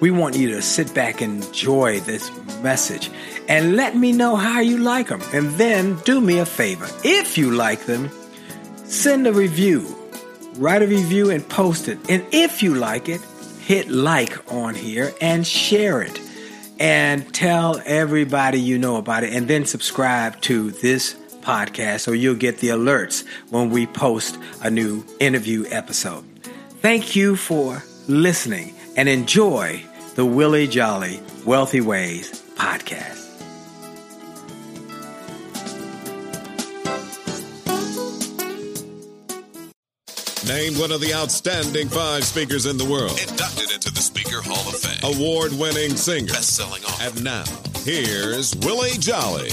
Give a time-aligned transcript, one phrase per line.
[0.00, 2.30] we want you to sit back and enjoy this
[2.62, 3.10] message
[3.48, 5.22] and let me know how you like them.
[5.32, 6.86] And then do me a favor.
[7.04, 8.10] If you like them,
[8.84, 9.86] send a review,
[10.56, 11.98] write a review and post it.
[12.08, 13.20] And if you like it,
[13.60, 16.20] hit like on here and share it
[16.78, 22.34] and tell everybody you know about it and then subscribe to this podcast so you'll
[22.34, 26.24] get the alerts when we post a new interview episode.
[26.80, 33.24] Thank you for listening and enjoy the Willie Jolley Wealthy Ways podcast.
[40.46, 43.18] Named one of the outstanding five speakers in the world.
[43.28, 45.16] Inducted into the Speaker Hall of Fame.
[45.16, 46.32] Award winning singer.
[46.32, 47.02] Best selling author.
[47.02, 47.44] And now,
[47.82, 49.50] here's Willie Jolley.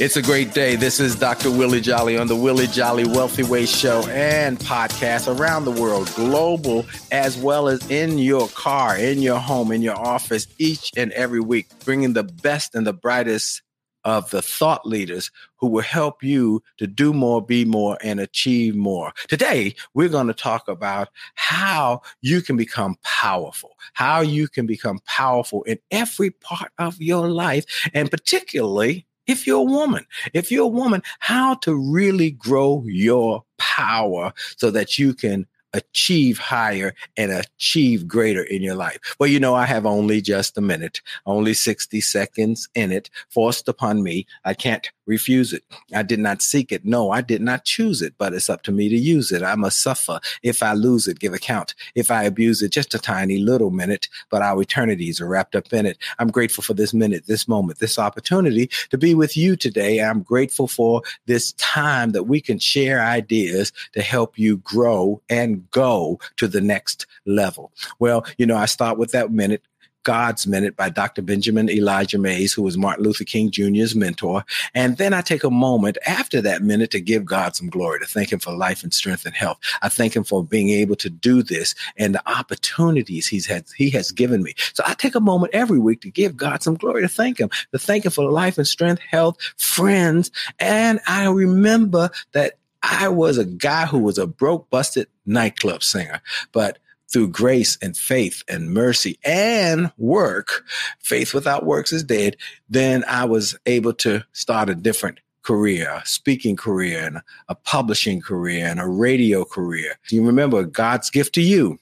[0.00, 0.76] It's a great day.
[0.76, 1.50] This is Dr.
[1.50, 6.86] Willie Jolley on the Willie Jolley Wealthy Way Show and podcast around the world, global,
[7.12, 11.40] as well as in your car, in your home, in your office, each and every
[11.40, 13.60] week, bringing the best and the brightest
[14.04, 18.74] of the thought leaders who will help you to do more, be more, and achieve
[18.74, 19.12] more.
[19.28, 25.00] Today, we're going to talk about how you can become powerful, how you can become
[25.04, 30.04] powerful in every part of your life, and particularly if you're a woman,
[30.34, 36.38] if you're a woman, how to really grow your power so that you can achieve
[36.38, 38.98] higher and achieve greater in your life.
[39.18, 43.68] Well, you know, I have only just a minute, only 60 seconds in it forced
[43.68, 44.26] upon me.
[44.44, 45.64] I can't refuse it.
[45.94, 46.84] I did not seek it.
[46.84, 49.42] No, I did not choose it, but it's up to me to use it.
[49.42, 50.20] I must suffer.
[50.42, 51.74] If I lose it, give account.
[51.94, 55.72] If I abuse it, just a tiny little minute, but our eternities are wrapped up
[55.72, 55.98] in it.
[56.18, 60.00] I'm grateful for this minute, this moment, this opportunity to be with you today.
[60.00, 65.59] I'm grateful for this time that we can share ideas to help you grow and
[65.70, 67.72] go to the next level.
[67.98, 69.62] Well, you know, I start with that minute
[70.02, 71.22] God's Minute by Dr.
[71.22, 74.44] Benjamin Elijah Mays, who was Martin Luther King Jr.'s mentor.
[74.74, 78.06] And then I take a moment after that minute to give God some glory, to
[78.06, 79.58] thank Him for life and strength and health.
[79.82, 83.90] I thank Him for being able to do this and the opportunities He's had, He
[83.90, 84.54] has given me.
[84.72, 87.50] So I take a moment every week to give God some glory, to thank Him,
[87.72, 90.30] to thank Him for life and strength, health, friends.
[90.58, 96.20] And I remember that I was a guy who was a broke, busted nightclub singer,
[96.52, 96.78] but
[97.12, 100.64] through grace and faith and mercy and work,
[101.00, 102.36] faith without works is dead,
[102.68, 108.20] then I was able to start a different career, a speaking career, and a publishing
[108.20, 109.98] career, and a radio career.
[110.10, 111.78] You remember God's gift to you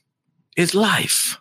[0.57, 1.39] is life.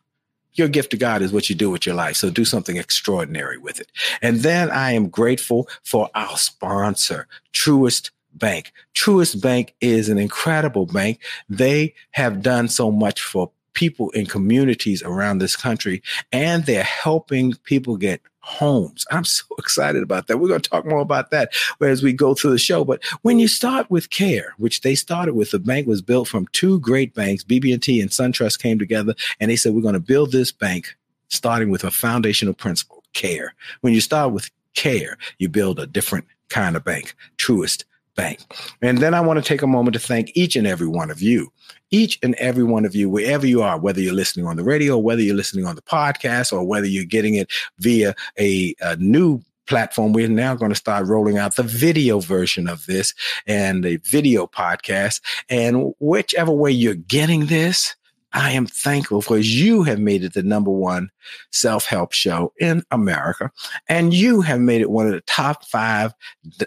[0.54, 2.16] Your gift to God is what you do with your life.
[2.16, 3.92] So do something extraordinary with it.
[4.22, 8.72] And then I am grateful for our sponsor, Truist Bank.
[8.96, 11.20] Truist Bank is an incredible bank.
[11.50, 16.02] They have done so much for people in communities around this country,
[16.32, 19.06] and they're helping people get homes.
[19.12, 20.38] I'm so excited about that.
[20.38, 22.84] We're going to talk more about that as we go through the show.
[22.84, 26.48] But when you start with care, which they started with, the bank was built from
[26.54, 30.32] two great banks, BB&T and SunTrust came together, and they said, we're going to build
[30.32, 30.96] this bank
[31.30, 33.54] starting with a foundational principle, care.
[33.82, 37.84] When you start with care, you build a different kind of bank, Truist
[38.82, 41.22] And then I want to take a moment to thank each and every one of
[41.22, 41.52] you,
[41.92, 44.98] each and every one of you, wherever you are, whether you're listening on the radio,
[44.98, 49.42] whether you're listening on the podcast, or whether you're getting it via a, a new
[49.68, 53.14] platform, we're now going to start rolling out the video version of this
[53.46, 55.22] and a video podcast.
[55.50, 57.96] And whichever way you're getting this,
[58.34, 61.10] I am thankful for you have made it the number one
[61.52, 63.52] self help show in America.
[63.88, 66.14] And you have made it one of the top five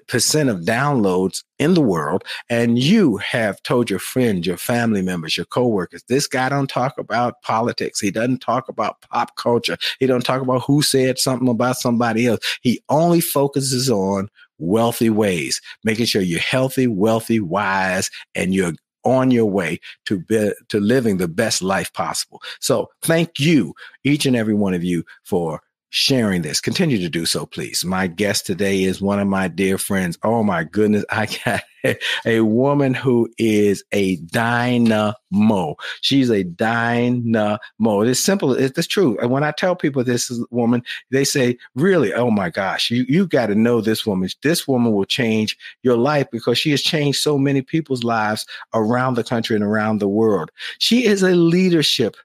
[0.09, 2.25] percent of downloads in the world.
[2.49, 6.97] And you have told your friends, your family members, your coworkers, this guy don't talk
[6.99, 8.01] about politics.
[8.01, 9.77] He doesn't talk about pop culture.
[9.99, 12.41] He don't talk about who said something about somebody else.
[12.63, 14.29] He only focuses on
[14.59, 18.73] wealthy ways, making sure you're healthy, wealthy, wise, and you're
[19.05, 22.41] on your way to be, to living the best life possible.
[22.61, 23.75] So thank you,
[24.05, 26.61] each and every one of you, for sharing this.
[26.61, 27.85] Continue to do so, please.
[27.85, 30.19] My guest today is one of my dear friends.
[30.23, 31.63] Oh my goodness, I got
[32.25, 35.77] a woman who is a dynamo.
[36.01, 37.59] She's a dynamo.
[37.81, 38.53] It's simple.
[38.53, 39.19] It's true.
[39.19, 43.27] And when I tell people this woman, they say, really, oh my gosh, you, you
[43.27, 44.29] got to know this woman.
[44.43, 49.15] This woman will change your life because she has changed so many people's lives around
[49.15, 50.51] the country and around the world.
[50.79, 52.17] She is a leadership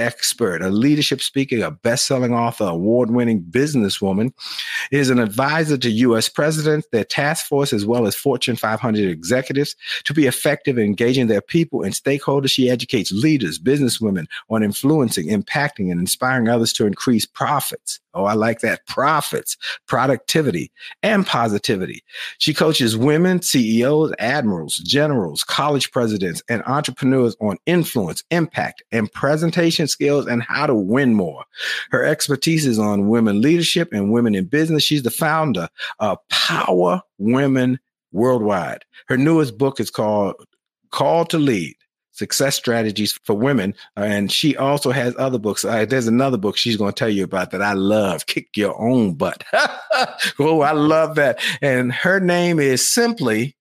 [0.00, 4.32] expert, a leadership speaker, a best-selling author, award-winning businesswoman,
[4.90, 6.28] is an advisor to U.S.
[6.28, 9.76] presidents, their task force, as well as Fortune 500 executives.
[10.04, 15.28] To be effective in engaging their people and stakeholders, she educates leaders, businesswomen on influencing,
[15.28, 18.00] impacting, and inspiring others to increase profits.
[18.12, 18.86] Oh, I like that.
[18.86, 20.72] Profits, productivity,
[21.02, 22.02] and positivity.
[22.38, 29.86] She coaches women, CEOs, admirals, generals, college presidents, and entrepreneurs on influence, impact, and presentation
[29.86, 31.44] skills and how to win more.
[31.90, 34.82] Her expertise is on women leadership and women in business.
[34.82, 35.68] She's the founder
[36.00, 37.78] of Power Women
[38.12, 38.84] Worldwide.
[39.06, 40.34] Her newest book is called
[40.90, 41.76] Call to Lead
[42.20, 43.74] success strategies for women.
[43.96, 45.64] And she also has other books.
[45.64, 48.78] Uh, there's another book she's going to tell you about that I love Kick Your
[48.78, 49.42] Own Butt.
[50.38, 51.40] oh, I love that.
[51.62, 53.56] And her name is simply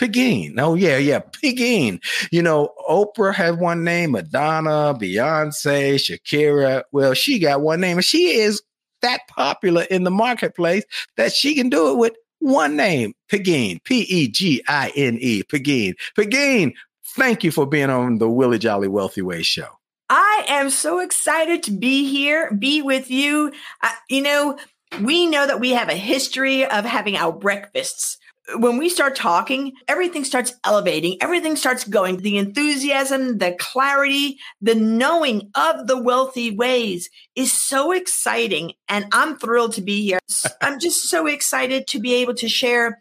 [0.00, 0.58] Pegine.
[0.58, 2.00] Oh, yeah, yeah, Pegine.
[2.32, 6.82] You know, Oprah had one name, Madonna, Beyonce, Shakira.
[6.90, 8.60] Well, she got one name, and she is
[9.02, 10.84] that popular in the marketplace
[11.16, 15.42] that she can do it with one name, Pegine, P E G I N E,
[15.42, 15.94] Pegine.
[16.16, 16.72] Pegine,
[17.16, 19.78] thank you for being on the Willie Jolley Wealthy Way show.
[20.10, 23.52] I am so excited to be here, be with you.
[23.82, 24.58] Uh, you know,
[25.02, 28.16] we know that we have a history of having our breakfasts.
[28.56, 32.18] When we start talking, everything starts elevating, everything starts going.
[32.18, 38.72] The enthusiasm, the clarity, the knowing of the wealthy ways is so exciting.
[38.88, 40.20] And I'm thrilled to be here.
[40.62, 42.98] I'm just so excited to be able to share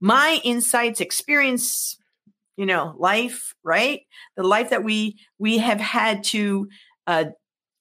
[0.00, 1.97] my insights, experience,
[2.58, 4.00] you know, life, right?
[4.36, 6.68] The life that we we have had to
[7.06, 7.26] uh,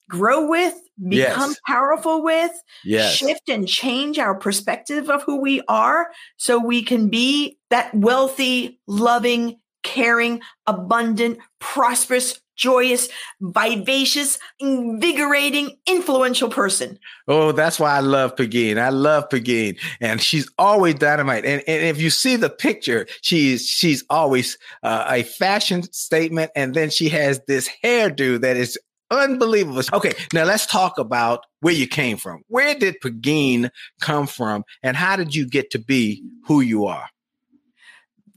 [0.08, 1.60] grow with, become yes.
[1.68, 2.52] powerful with,
[2.86, 3.14] yes.
[3.14, 8.80] shift and change our perspective of who we are so we can be that wealthy,
[8.88, 13.08] loving, caring, abundant, prosperous, joyous,
[13.40, 17.00] vivacious, invigorating, influential person.
[17.28, 18.80] Oh, that's why I love Pegine.
[18.80, 21.46] I love Pegine, and she's always dynamite.
[21.46, 26.74] And, and if you see the picture, she's she's always uh, a fashion statement, and
[26.74, 28.78] then she has this hairdo that is
[29.12, 29.82] unbelievable.
[29.94, 32.44] Okay, now let's talk about where you came from.
[32.48, 33.70] Where did Pegine
[34.02, 37.08] come from, and how did you get to be who you are?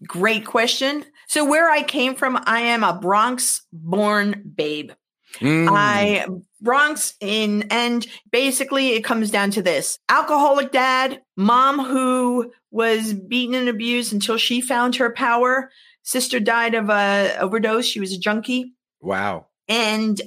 [0.06, 1.04] Great question.
[1.30, 4.90] So where I came from, I am a Bronx born babe.
[5.34, 5.68] Mm.
[5.70, 6.26] I
[6.60, 10.00] Bronx in and basically it comes down to this.
[10.08, 15.70] Alcoholic dad, mom who was beaten and abused until she found her power.
[16.02, 17.86] Sister died of a overdose.
[17.86, 18.74] She was a junkie.
[19.00, 19.46] Wow.
[19.68, 20.20] And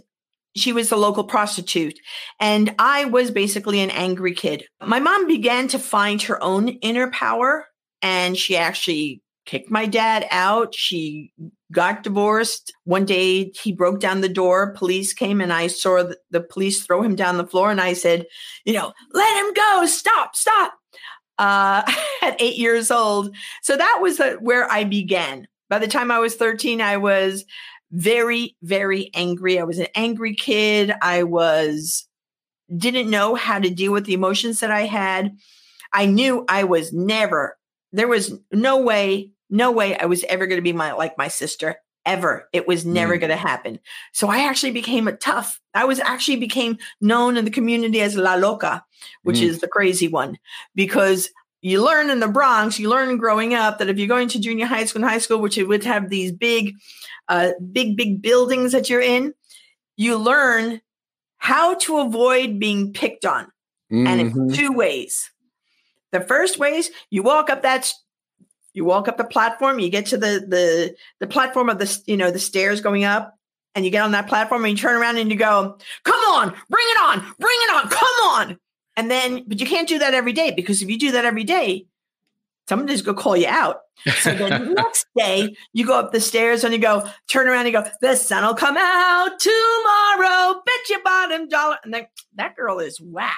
[0.55, 1.99] she was a local prostitute.
[2.39, 4.67] And I was basically an angry kid.
[4.81, 7.65] My mom began to find her own inner power
[8.01, 10.73] and she actually kicked my dad out.
[10.75, 11.31] She
[11.71, 12.71] got divorced.
[12.85, 14.73] One day he broke down the door.
[14.73, 17.71] Police came and I saw the, the police throw him down the floor.
[17.71, 18.25] And I said,
[18.63, 19.85] you know, let him go.
[19.85, 20.73] Stop, stop.
[21.39, 21.81] Uh,
[22.21, 23.35] at eight years old.
[23.61, 25.47] So that was uh, where I began.
[25.69, 27.45] By the time I was 13, I was
[27.91, 29.59] very, very angry.
[29.59, 30.93] I was an angry kid.
[31.01, 32.07] I was,
[32.75, 35.35] didn't know how to deal with the emotions that I had.
[35.91, 37.57] I knew I was never,
[37.91, 41.27] there was no way no way I was ever going to be my like my
[41.27, 42.49] sister ever.
[42.51, 43.21] It was never mm.
[43.21, 43.79] going to happen.
[44.11, 45.61] So I actually became a tough.
[45.73, 48.83] I was actually became known in the community as La Loca,
[49.21, 49.43] which mm.
[49.43, 50.37] is the crazy one,
[50.75, 51.29] because
[51.61, 54.65] you learn in the Bronx, you learn growing up that if you're going to junior
[54.65, 56.73] high school and high school, which it would have these big,
[57.29, 59.33] uh, big, big buildings that you're in,
[59.95, 60.81] you learn
[61.37, 63.45] how to avoid being picked on.
[63.91, 64.07] Mm-hmm.
[64.07, 65.29] And in two ways.
[66.11, 67.91] The first ways you walk up that
[68.73, 72.17] you walk up the platform, you get to the the the platform of the you
[72.17, 73.37] know the stairs going up,
[73.75, 76.49] and you get on that platform and you turn around and you go, "Come on,
[76.69, 78.59] bring it on, bring it on, come on!"
[78.95, 81.43] And then, but you can't do that every day because if you do that every
[81.43, 81.87] day,
[82.67, 83.81] somebody's gonna call you out.
[84.21, 87.73] So the next day, you go up the stairs and you go, turn around and
[87.73, 91.77] you go, the sun will come out tomorrow, bet your bottom dollar.
[91.83, 93.37] And then that girl is whacked.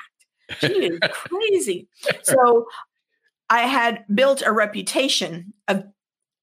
[0.59, 1.87] She is crazy.
[2.23, 2.67] So
[3.49, 5.83] I had built a reputation of,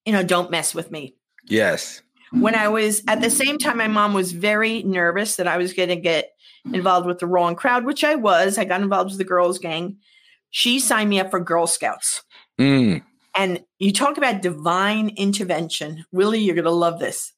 [0.04, 1.16] you know, don't mess with me.
[1.44, 2.02] Yes.
[2.32, 5.74] When I was at the same time, my mom was very nervous that I was
[5.74, 6.30] going to get
[6.72, 8.56] involved with the wrong crowd, which I was.
[8.56, 9.98] I got involved with the girls' gang.
[10.50, 12.22] She signed me up for Girl Scouts.
[12.58, 13.02] Mm.
[13.36, 16.04] And you talk about divine intervention.
[16.12, 17.32] Really, you're going to love this.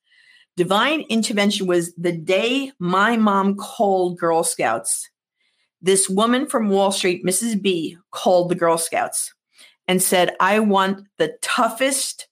[0.56, 5.09] Divine intervention was the day my mom called Girl Scouts.
[5.83, 7.61] This woman from Wall Street, Mrs.
[7.61, 9.34] B, called the Girl Scouts
[9.87, 12.29] and said, I want the toughest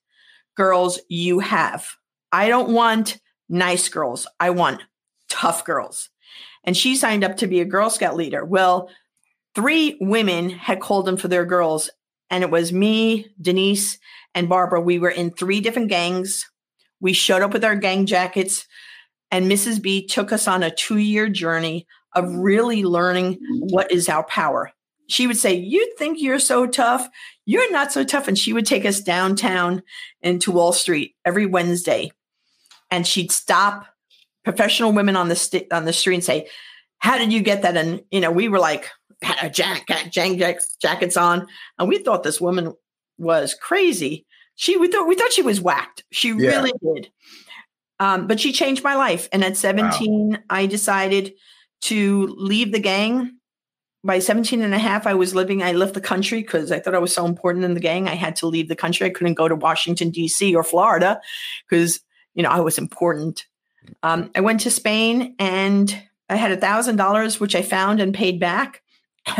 [0.55, 1.87] girls you have.
[2.31, 3.19] I don't want
[3.49, 4.27] nice girls.
[4.39, 4.81] I want
[5.29, 6.09] tough girls.
[6.63, 8.45] And she signed up to be a Girl Scout leader.
[8.45, 8.89] Well,
[9.53, 11.89] three women had called them for their girls,
[12.29, 13.99] and it was me, Denise,
[14.33, 14.81] and Barbara.
[14.81, 16.49] We were in three different gangs.
[16.99, 18.65] We showed up with our gang jackets,
[19.29, 19.81] and Mrs.
[19.81, 24.71] B took us on a two year journey of really learning what is our power.
[25.07, 27.07] She would say, You think you're so tough?
[27.45, 28.27] You're not so tough.
[28.27, 29.83] And she would take us downtown
[30.21, 32.11] into Wall Street every Wednesday.
[32.89, 33.87] And she'd stop
[34.43, 36.47] professional women on the st- on the street and say,
[36.99, 38.89] "How did you get that?" And you know, we were like,
[39.21, 40.11] had a jacket,
[40.81, 41.47] jackets on,
[41.79, 42.73] and we thought this woman
[43.17, 44.25] was crazy.
[44.55, 46.03] She we thought we thought she was whacked.
[46.11, 46.49] She yeah.
[46.49, 47.11] really did.
[47.99, 49.29] Um, but she changed my life.
[49.31, 50.37] And at 17, wow.
[50.49, 51.33] I decided
[51.83, 53.37] to leave the gang.
[54.05, 56.95] By 17 and a half, I was living, I left the country because I thought
[56.95, 58.09] I was so important in the gang.
[58.09, 59.07] I had to leave the country.
[59.07, 60.53] I couldn't go to Washington, D.C.
[60.55, 61.21] or Florida
[61.69, 62.01] because,
[62.33, 63.45] you know, I was important.
[64.01, 68.13] Um, I went to Spain and I had a thousand dollars, which I found and
[68.13, 68.81] paid back.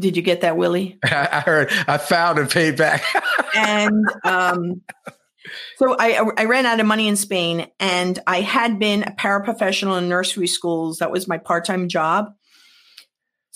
[0.00, 0.98] Did you get that, Willie?
[1.04, 1.72] I heard.
[1.86, 3.02] I found and paid back.
[3.54, 4.82] and um,
[5.76, 9.98] so I, I ran out of money in Spain, and I had been a paraprofessional
[9.98, 10.98] in nursery schools.
[10.98, 12.34] That was my part time job.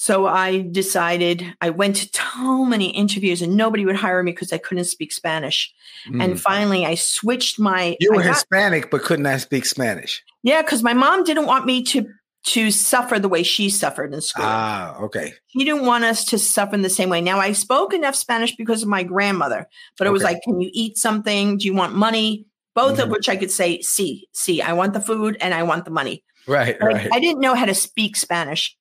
[0.02, 4.52] So I decided I went to so many interviews and nobody would hire me because
[4.52, 5.72] I couldn't speak Spanish.
[6.08, 6.24] Mm.
[6.24, 10.20] And finally I switched my You were got, Hispanic but could not I speak Spanish.
[10.42, 12.08] Yeah, because my mom didn't want me to
[12.46, 14.44] to suffer the way she suffered in school.
[14.44, 15.34] Ah, okay.
[15.46, 17.20] She didn't want us to suffer in the same way.
[17.20, 20.14] Now I spoke enough Spanish because of my grandmother, but it okay.
[20.14, 21.58] was like, can you eat something?
[21.58, 22.44] Do you want money?
[22.74, 23.02] Both mm-hmm.
[23.02, 25.92] of which I could say, see, see, I want the food and I want the
[25.92, 26.24] money.
[26.48, 27.08] Right, but right.
[27.12, 28.76] I didn't know how to speak Spanish.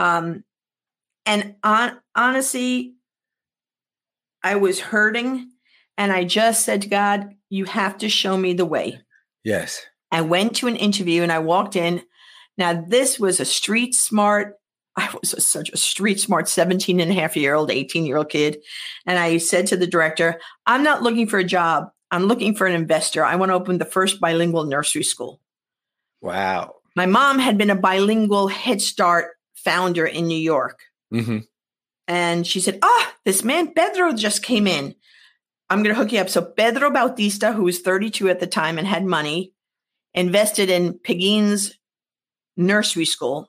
[0.00, 0.44] Um,
[1.26, 2.94] and on, honestly,
[4.42, 5.50] I was hurting
[5.98, 9.02] and I just said to God, you have to show me the way.
[9.44, 9.84] Yes.
[10.10, 12.02] I went to an interview and I walked in.
[12.56, 14.54] Now, this was a street smart,
[14.96, 18.16] I was a, such a street smart 17 and a half year old, 18 year
[18.16, 18.62] old kid.
[19.06, 21.90] And I said to the director, I'm not looking for a job.
[22.10, 23.22] I'm looking for an investor.
[23.22, 25.40] I want to open the first bilingual nursery school.
[26.22, 26.76] Wow.
[26.96, 29.32] My mom had been a bilingual Head Start
[29.64, 30.80] founder in New York.
[31.12, 31.38] Mm-hmm.
[32.08, 34.94] And she said, Ah, oh, this man Pedro just came in.
[35.68, 36.28] I'm going to hook you up.
[36.28, 39.52] So Pedro Bautista, who was 32 at the time and had money,
[40.14, 41.72] invested in Pegine's
[42.56, 43.48] nursery school.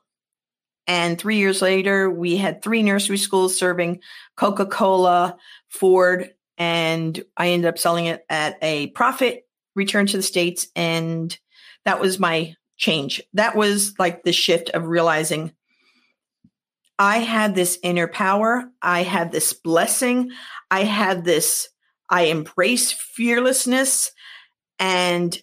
[0.86, 4.00] And three years later, we had three nursery schools serving
[4.36, 5.36] Coca Cola,
[5.68, 10.68] Ford, and I ended up selling it at a profit, returned to the States.
[10.76, 11.36] And
[11.84, 13.22] that was my change.
[13.34, 15.52] That was like the shift of realizing
[16.98, 18.64] I had this inner power.
[18.80, 20.30] I had this blessing.
[20.70, 21.68] I had this,
[22.08, 24.12] I embrace fearlessness.
[24.78, 25.40] And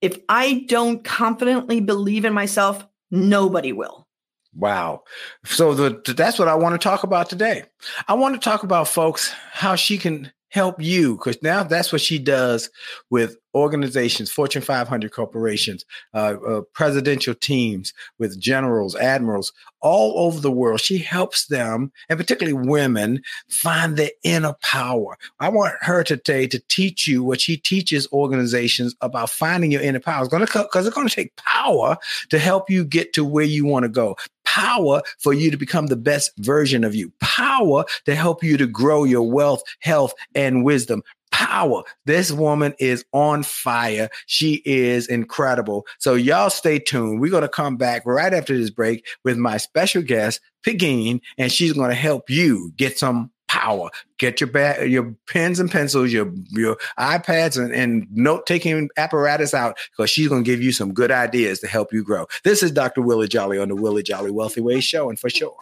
[0.00, 4.06] if I don't confidently believe in myself, nobody will.
[4.54, 5.04] Wow.
[5.44, 7.64] So the, that's what I want to talk about today.
[8.06, 12.02] I want to talk about folks how she can help you because now that's what
[12.02, 12.68] she does
[13.08, 20.50] with organizations fortune 500 corporations uh, uh, presidential teams with generals admirals all over the
[20.50, 20.80] world.
[20.80, 25.18] She helps them and particularly women find their inner power.
[25.40, 30.00] I want her today to teach you what she teaches organizations about finding your inner
[30.00, 30.22] power.
[30.24, 31.96] It's going to because it's going to take power
[32.30, 34.16] to help you get to where you want to go.
[34.44, 38.66] Power for you to become the best version of you, power to help you to
[38.66, 41.02] grow your wealth, health, and wisdom
[41.42, 41.82] power.
[42.06, 44.08] This woman is on fire.
[44.26, 45.86] She is incredible.
[45.98, 47.20] So y'all stay tuned.
[47.20, 51.50] We're going to come back right after this break with my special guest, Pegine, and
[51.50, 53.90] she's going to help you get some power.
[54.18, 59.52] Get your ba- your pens and pencils, your your iPads and, and note taking apparatus
[59.52, 62.26] out because she's going to give you some good ideas to help you grow.
[62.44, 63.02] This is Dr.
[63.02, 65.56] Willie Jolley on the Willie Jolley Wealthy Way show, and for sure,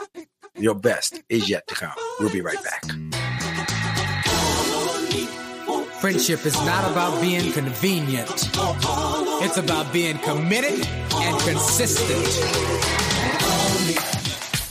[0.56, 1.94] your best is yet to come.
[2.20, 3.09] We'll be right back.
[6.00, 8.30] Friendship is not about being convenient.
[9.44, 12.26] It's about being committed and consistent.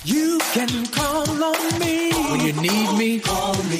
[0.03, 3.19] You can call on me when you need me.
[3.19, 3.79] Call me.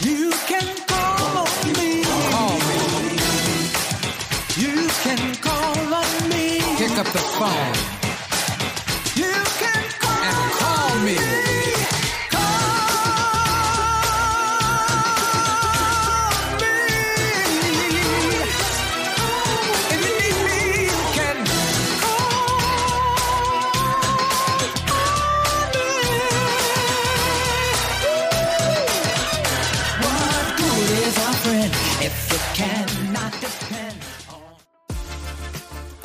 [0.00, 2.02] You can call on me.
[2.32, 3.18] Call me.
[4.56, 6.60] You can call on me.
[6.78, 7.93] Pick up the phone.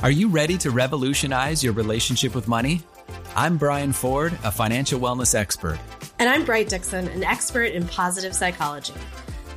[0.09, 2.81] Are you ready to revolutionize your relationship with money?
[3.35, 5.77] I'm Brian Ford, a financial wellness expert.
[6.17, 8.95] And I'm Bright Dixon, an expert in positive psychology.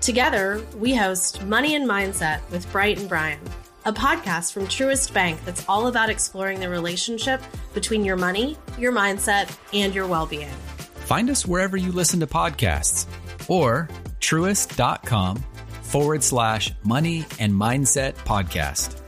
[0.02, 3.40] Together, we host Money and Mindset with Bright and Brian,
[3.86, 7.40] a podcast from Truist Bank that's all about exploring the relationship
[7.72, 10.52] between your money, your mindset, and your well being.
[11.06, 13.06] Find us wherever you listen to podcasts
[13.48, 13.88] or
[14.20, 15.42] truist.com
[15.80, 19.01] forward slash money and mindset podcast.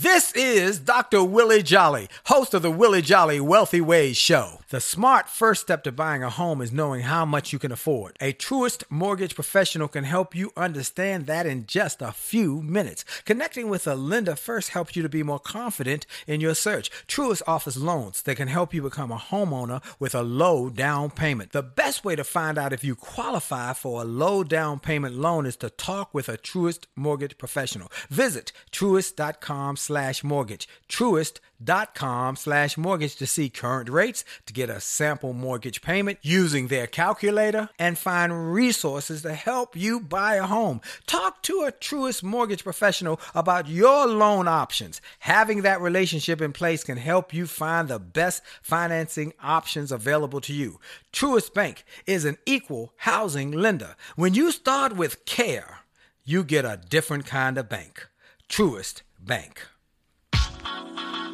[0.00, 1.24] This is Dr.
[1.24, 4.60] Willie Jolley, host of the Willie Jolley Wealthy Ways Show.
[4.70, 8.16] The smart first step to buying a home is knowing how much you can afford.
[8.20, 13.04] A Truist mortgage professional can help you understand that in just a few minutes.
[13.24, 16.92] Connecting with a lender first helps you to be more confident in your search.
[17.08, 21.50] Truist offers loans that can help you become a homeowner with a low down payment.
[21.50, 25.44] The best way to find out if you qualify for a low down payment loan
[25.44, 27.90] is to talk with a Truist mortgage professional.
[28.10, 30.68] Visit truist.com slash mortgage.
[30.86, 36.86] Truist.com slash mortgage to see current rates, to get a sample mortgage payment using their
[36.86, 40.82] calculator, and find resources to help you buy a home.
[41.06, 45.00] Talk to a Truist mortgage professional about your loan options.
[45.20, 50.52] Having that relationship in place can help you find the best financing options available to
[50.52, 50.78] you.
[51.14, 53.96] Truist Bank is an equal housing lender.
[54.16, 55.78] When you start with care,
[56.26, 58.06] you get a different kind of bank.
[58.50, 59.66] Truist Bank.
[60.64, 61.27] Thank you.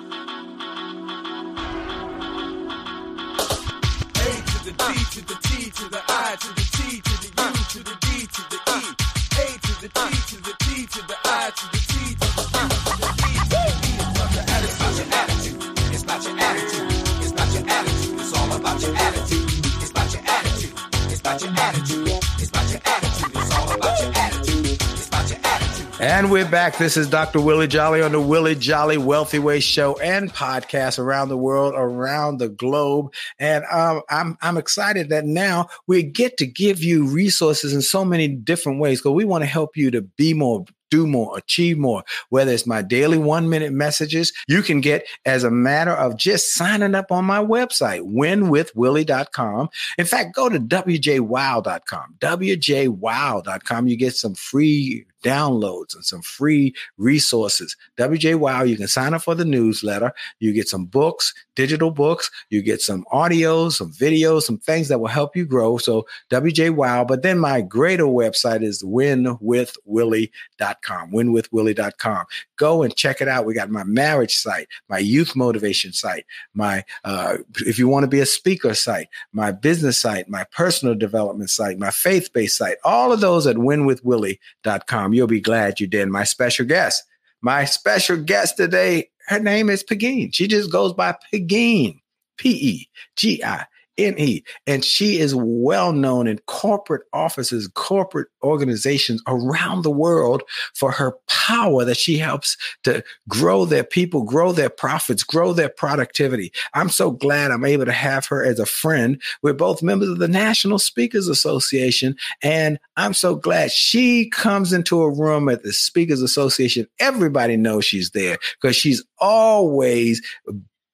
[26.35, 26.79] We're back.
[26.79, 27.41] This is Dr.
[27.41, 32.39] Willie Jolley on the Willie Jolley Wealthy Way Show and podcast around the world, around
[32.39, 33.15] the globe.
[33.39, 38.05] And um, I'm I'm excited that now we get to give you resources in so
[38.05, 41.79] many different ways because we want to help you to be more do more, achieve
[41.79, 42.05] more.
[42.29, 46.55] Whether it's my daily one minute messages, you can get as a matter of just
[46.55, 49.69] signing up on my website, winwithwillie.com.
[49.99, 53.87] In fact, go to wjwow.com, wjwow.com.
[53.89, 57.77] You get some free downloads and some free resources.
[57.99, 60.13] WJ Wow, you can sign up for the newsletter.
[60.39, 62.31] You get some books, digital books.
[62.51, 65.79] You get some audios, some videos, some things that will help you grow.
[65.79, 67.05] So WJ Wow.
[67.05, 72.25] But then my greater website is winwithwillie.com, winwithwillie.com.
[72.57, 73.47] Go and check it out.
[73.47, 77.37] We got my marriage site, my youth motivation site, my, uh,
[77.67, 81.79] if you want to be a speaker site, my business site, my personal development site,
[81.79, 85.15] my faith-based site, all of those at winwithwillie.com.
[85.15, 86.09] You'll be glad you did.
[86.09, 87.05] My special guest,
[87.41, 90.33] my special guest today, her name is Pegine.
[90.33, 92.01] She just goes by Pegine,
[92.37, 94.43] P E G I N E.
[94.67, 100.43] And she is well known in corporate offices, corporate organizations around the world
[100.75, 105.69] for her power that she helps to grow their people, grow their profits, grow their
[105.69, 106.53] productivity.
[106.75, 109.21] I'm so glad I'm able to have her as a friend.
[109.43, 112.17] We're both members of the National Speakers Association.
[112.43, 116.87] And I'm so glad she comes into a room at the Speakers Association.
[116.99, 120.23] Everybody knows she's there because she's always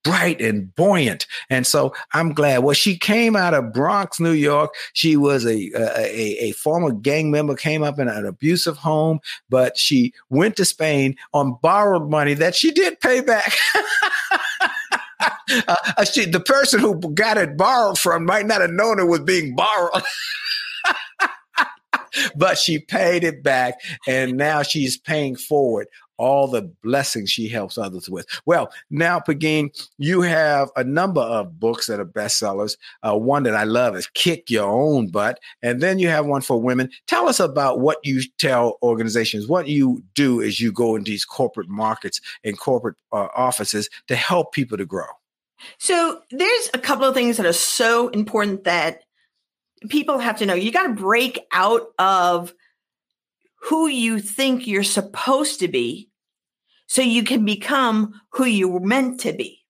[0.03, 1.27] bright and buoyant.
[1.49, 2.63] And so I'm glad.
[2.63, 4.73] Well, she came out of Bronx, New York.
[4.93, 9.79] She was a, a, a former gang member, came up in an abusive home, but
[9.79, 13.57] she went to Spain on borrowed money that she did pay back.
[15.69, 19.21] uh, she, the person who got it borrowed from might not have known it was
[19.21, 20.03] being borrowed.
[22.37, 23.75] but she paid it back
[24.09, 25.87] and now she's paying forward
[26.21, 28.27] all the blessings she helps others with.
[28.45, 32.77] Well, now, Pegine, you have a number of books that are bestsellers.
[33.03, 35.41] Uh, one that I love is Kick Your Own Butt.
[35.63, 36.91] And then you have one for women.
[37.07, 41.25] Tell us about what you tell organizations, what you do as you go into these
[41.25, 45.07] corporate markets and corporate uh, offices to help people to grow.
[45.79, 49.05] So there's a couple of things that are so important that
[49.89, 50.55] people have to know.
[50.55, 52.53] You got to break out of
[53.63, 56.10] who you think you're supposed to be
[56.91, 59.61] so you can become who you were meant to be.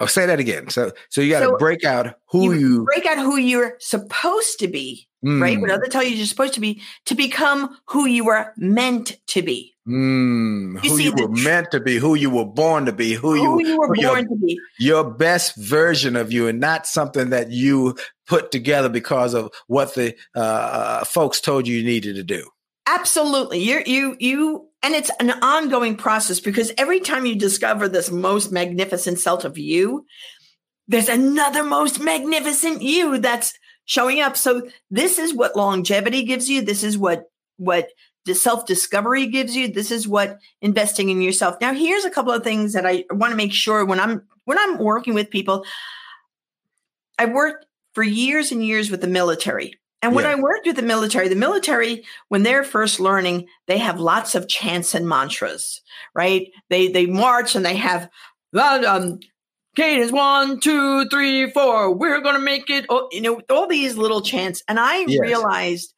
[0.00, 0.70] Oh, say that again.
[0.70, 3.76] So, so you got to so break out who you, you, break out who you're
[3.78, 5.40] supposed to be, mm.
[5.40, 5.60] right?
[5.60, 9.42] What other tell you you're supposed to be to become who you were meant to
[9.42, 9.74] be.
[9.86, 10.82] Mm.
[10.82, 13.12] You who see, you were tr- meant to be, who you were born to be,
[13.12, 16.58] who, who you, you were born your, to be, your best version of you, and
[16.58, 17.94] not something that you
[18.26, 22.48] put together because of what the uh, uh folks told you you needed to do.
[22.86, 28.10] Absolutely, you you you and it's an ongoing process because every time you discover this
[28.10, 30.04] most magnificent self of you,
[30.88, 34.36] there's another most magnificent you that's showing up.
[34.36, 36.62] So this is what longevity gives you.
[36.62, 37.24] This is what
[37.58, 37.88] what
[38.24, 39.68] the self discovery gives you.
[39.68, 41.56] This is what investing in yourself.
[41.60, 44.58] Now, here's a couple of things that I want to make sure when I'm when
[44.58, 45.64] I'm working with people.
[47.18, 49.74] I worked for years and years with the military.
[50.02, 50.32] And when yeah.
[50.32, 54.48] I worked with the military, the military, when they're first learning, they have lots of
[54.48, 55.80] chants and mantras,
[56.14, 56.48] right?
[56.70, 58.10] They they march and they have
[58.54, 59.20] um
[59.74, 61.94] Kate is one, two, three, four.
[61.94, 62.84] We're gonna make it.
[62.90, 64.62] Oh, you know, all these little chants.
[64.68, 65.20] And I yes.
[65.20, 65.94] realized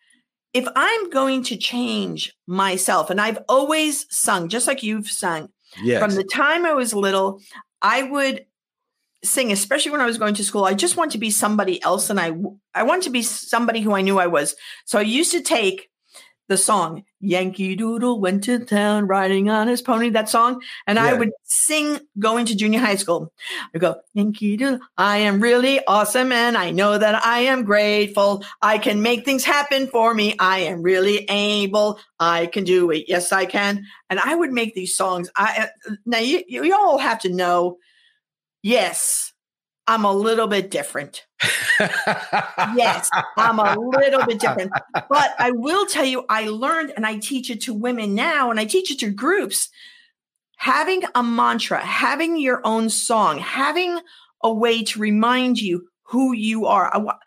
[0.52, 5.48] if I'm going to change myself, and I've always sung, just like you've sung,
[5.82, 6.00] yes.
[6.00, 7.40] from the time I was little,
[7.82, 8.46] I would
[9.24, 10.64] sing, especially when I was going to school.
[10.64, 12.36] I just want to be somebody else, and I
[12.74, 14.54] I want to be somebody who I knew I was.
[14.84, 15.90] So I used to take
[16.48, 20.62] the song Yankee Doodle went to town riding on his pony, that song.
[20.86, 21.06] And yeah.
[21.06, 23.32] I would sing going to junior high school.
[23.74, 28.44] I go, Yankee Doodle, I am really awesome and I know that I am grateful.
[28.60, 30.36] I can make things happen for me.
[30.38, 31.98] I am really able.
[32.20, 33.04] I can do it.
[33.08, 33.86] Yes, I can.
[34.10, 35.30] And I would make these songs.
[35.36, 37.78] I uh, now you, you all have to know
[38.64, 39.32] yes,
[39.86, 41.26] I'm a little bit different.
[41.78, 44.72] yes, I'm a little bit different.
[45.08, 48.58] But I will tell you, I learned and I teach it to women now and
[48.58, 49.68] I teach it to groups.
[50.56, 53.98] Having a mantra, having your own song, having
[54.42, 57.18] a way to remind you who you are.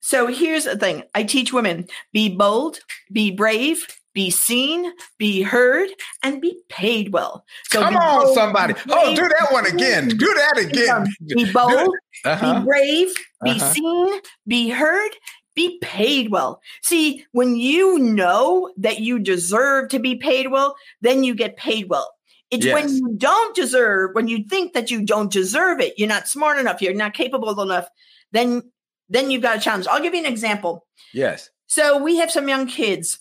[0.00, 2.80] So here's the thing I teach women be bold,
[3.10, 5.88] be brave, be seen, be heard,
[6.22, 7.44] and be paid well.
[7.70, 8.74] So Come on, bold, somebody.
[8.88, 10.08] Oh, do that one again.
[10.08, 11.06] Do that again.
[11.26, 12.60] Be bold, uh-huh.
[12.60, 13.72] be brave, be uh-huh.
[13.72, 15.10] seen, be heard,
[15.54, 16.60] be paid well.
[16.82, 21.88] See, when you know that you deserve to be paid well, then you get paid
[21.88, 22.12] well.
[22.50, 22.74] It's yes.
[22.74, 26.58] when you don't deserve, when you think that you don't deserve it, you're not smart
[26.58, 27.88] enough, you're not capable enough,
[28.32, 28.62] then
[29.08, 29.86] then you've got a challenge.
[29.88, 30.86] I'll give you an example.
[31.12, 31.50] Yes.
[31.66, 33.18] So we have some young kids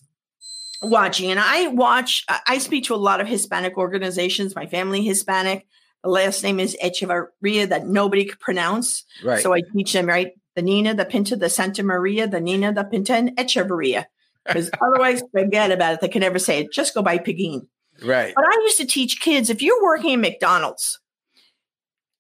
[0.84, 5.66] watching and i watch i speak to a lot of hispanic organizations my family hispanic.
[6.04, 9.06] The last name is echevarria that nobody could pronounce.
[9.24, 9.42] Right.
[9.42, 12.84] So i teach them right the nina the pinta the santa maria the nina the
[12.84, 14.06] pinta and echevarria.
[14.46, 16.02] Because otherwise forget about it.
[16.02, 16.74] They can never say it.
[16.74, 17.68] Just go by Pegine.
[18.04, 18.34] right.
[18.36, 21.00] But i used to teach kids if you're working in mcdonald's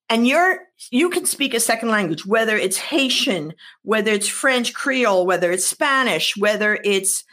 [0.10, 0.60] and you're
[0.92, 5.66] you can speak a second language whether it's haitian whether it's french creole whether it's
[5.66, 7.24] spanish whether it's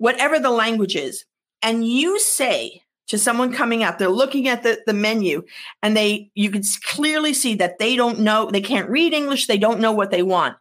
[0.00, 1.24] whatever the language is,
[1.62, 5.42] and you say to someone coming up, they're looking at the, the menu
[5.82, 9.58] and they you can clearly see that they don't know, they can't read English, they
[9.58, 10.56] don't know what they want.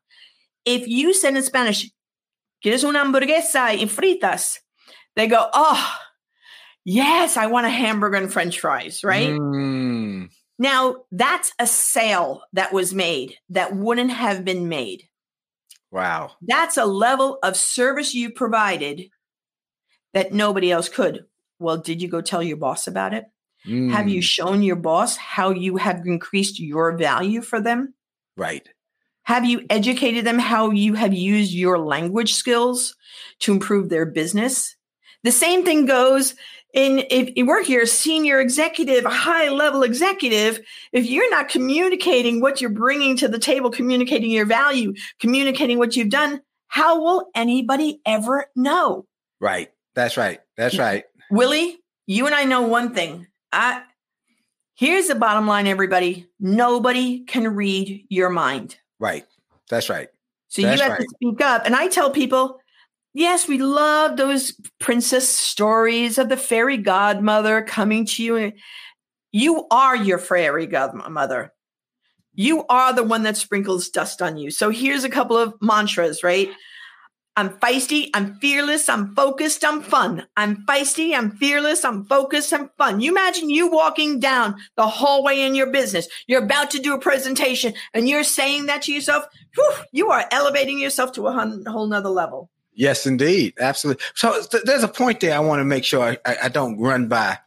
[0.65, 1.89] If you said in Spanish,
[2.61, 4.59] ¿Quieres una hamburguesa y fritas?
[5.15, 5.95] They go, oh,
[6.83, 9.29] yes, I want a hamburger and french fries, right?
[9.29, 10.29] Mm.
[10.57, 15.03] Now, that's a sale that was made that wouldn't have been made.
[15.91, 16.31] Wow.
[16.41, 19.09] That's a level of service you provided
[20.13, 21.25] that nobody else could.
[21.59, 23.25] Well, did you go tell your boss about it?
[23.67, 23.91] Mm.
[23.91, 24.23] Have you mm.
[24.23, 27.93] shown your boss how you have increased your value for them?
[28.37, 28.67] Right.
[29.23, 32.95] Have you educated them how you have used your language skills
[33.39, 34.75] to improve their business?
[35.23, 36.33] The same thing goes
[36.73, 40.59] in if you work here, senior executive, a high level executive,
[40.91, 45.95] if you're not communicating what you're bringing to the table, communicating your value, communicating what
[45.95, 49.05] you've done, how will anybody ever know?
[49.39, 49.69] Right.
[49.95, 50.39] That's right.
[50.57, 51.05] That's right.
[51.31, 53.27] Willie, you and I know one thing.
[53.51, 53.83] I
[54.75, 56.27] here's the bottom line, everybody.
[56.39, 58.77] Nobody can read your mind.
[58.99, 59.25] Right.
[59.69, 60.07] That's right.
[60.47, 61.01] So That's you have right.
[61.01, 61.65] to speak up.
[61.65, 62.59] And I tell people,
[63.13, 68.51] yes, we love those princess stories of the fairy godmother coming to you.
[69.31, 71.53] You are your fairy godmother.
[72.33, 74.49] You are the one that sprinkles dust on you.
[74.49, 76.49] So here's a couple of mantras, right?
[77.39, 80.27] I'm feisty, I'm fearless, I'm focused, I'm fun.
[80.35, 82.99] I'm feisty, I'm fearless, I'm focused, I'm fun.
[82.99, 86.09] You imagine you walking down the hallway in your business.
[86.27, 89.23] You're about to do a presentation and you're saying that to yourself.
[89.55, 91.31] Whew, you are elevating yourself to a
[91.65, 92.49] whole nother level.
[92.73, 93.53] Yes, indeed.
[93.57, 94.03] Absolutely.
[94.15, 96.77] So th- there's a point there I want to make sure I, I, I don't
[96.77, 97.37] run by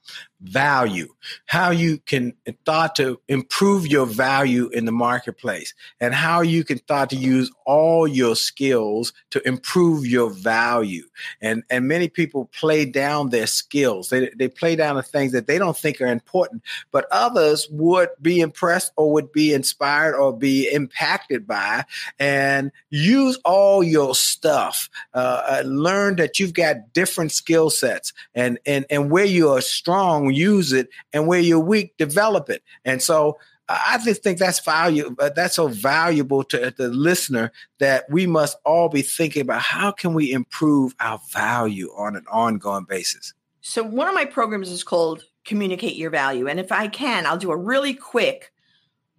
[0.43, 1.09] value,
[1.47, 6.79] how you can start to improve your value in the marketplace, and how you can
[6.79, 11.05] start to use all your skills to improve your value.
[11.41, 14.09] And and many people play down their skills.
[14.09, 18.09] They they play down the things that they don't think are important, but others would
[18.21, 21.85] be impressed or would be inspired or be impacted by,
[22.19, 24.91] and use all your stuff.
[25.15, 29.61] Uh, uh learn that you've got different skill sets, and and and where you are
[29.61, 32.63] strong use it, and where you're weak, develop it.
[32.85, 35.15] And so I just think that's value.
[35.19, 39.93] Uh, that's so valuable to the listener that we must all be thinking about how
[39.93, 43.33] can we improve our value on an ongoing basis.
[43.61, 47.39] So one of my programs is called Communicate Your Value, and if I can, I'll
[47.39, 48.53] do a really quick.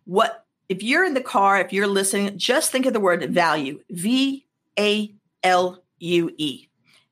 [0.05, 1.59] What if you're in the car?
[1.59, 3.79] If you're listening, just think of the word value.
[3.89, 4.45] V
[4.77, 6.67] A L U E.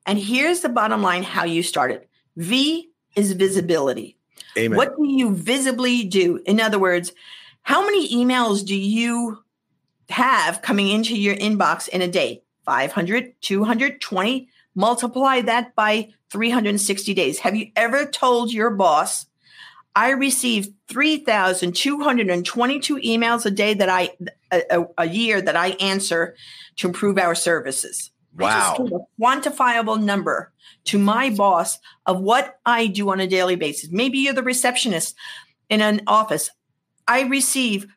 [0.05, 2.07] And here's the bottom line: how you started.
[2.35, 4.17] V is visibility.
[4.58, 4.78] Amen.
[4.78, 6.41] What do you visibly do?
[6.45, 7.13] In other words,
[7.63, 9.43] how many emails do you
[10.10, 12.43] have coming into your inbox in a day?
[12.65, 17.39] 500, 220, multiply that by 360 days.
[17.39, 19.26] Have you ever told your boss,
[19.95, 24.12] I receive 3,222 emails a day that I,
[24.52, 26.36] a, a, year that I answer
[26.78, 28.11] to improve our services?
[28.38, 28.76] Wow.
[28.80, 30.52] a quantifiable number
[30.86, 33.91] to my boss of what I do on a daily basis.
[33.91, 35.15] Maybe you're the receptionist
[35.70, 36.50] in an office.
[37.08, 37.88] I receive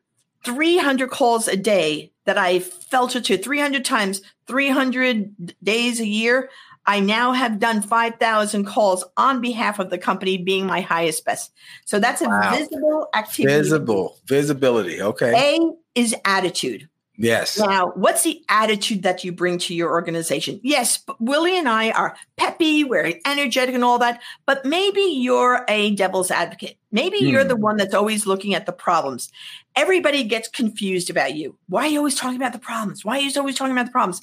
[0.45, 6.51] 300 calls a day that I filter to 300 times, 300 days a year.
[6.87, 11.53] I now have done 5,000 calls on behalf of the company, being my highest best.
[11.87, 12.55] So that's a wow.
[12.55, 13.55] visible activity.
[13.55, 15.01] Visible, visibility.
[15.01, 15.33] Okay.
[15.33, 16.89] A is attitude.
[17.17, 17.59] Yes.
[17.59, 20.59] Now, what's the attitude that you bring to your organization?
[20.65, 25.95] Yes, Willie and I are peppy, we're energetic and all that, but maybe you're a
[25.95, 26.77] devil's advocate.
[26.91, 27.31] Maybe mm.
[27.31, 27.63] you're the hmm.
[27.63, 29.31] one that's always looking at the problems.
[29.77, 31.57] Everybody gets confused about you.
[31.69, 33.05] Why are you always talking about the problems?
[33.05, 34.23] Why are you always talking about the problems?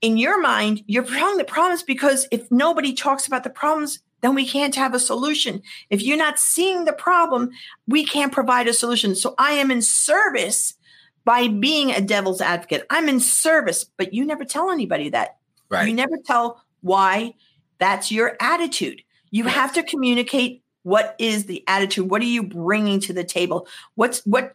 [0.00, 4.34] In your mind, you're talking the problems because if nobody talks about the problems, then
[4.34, 5.62] we can't have a solution.
[5.90, 7.50] If you're not seeing the problem,
[7.86, 9.14] we can't provide a solution.
[9.14, 10.74] So I am in service
[11.24, 12.86] by being a devil's advocate.
[12.90, 15.36] I'm in service, but you never tell anybody that.
[15.68, 15.88] Right.
[15.88, 17.34] You never tell why
[17.78, 19.02] that's your attitude.
[19.30, 22.10] You have to communicate what is the attitude?
[22.10, 23.66] What are you bringing to the table?
[23.94, 24.54] What's what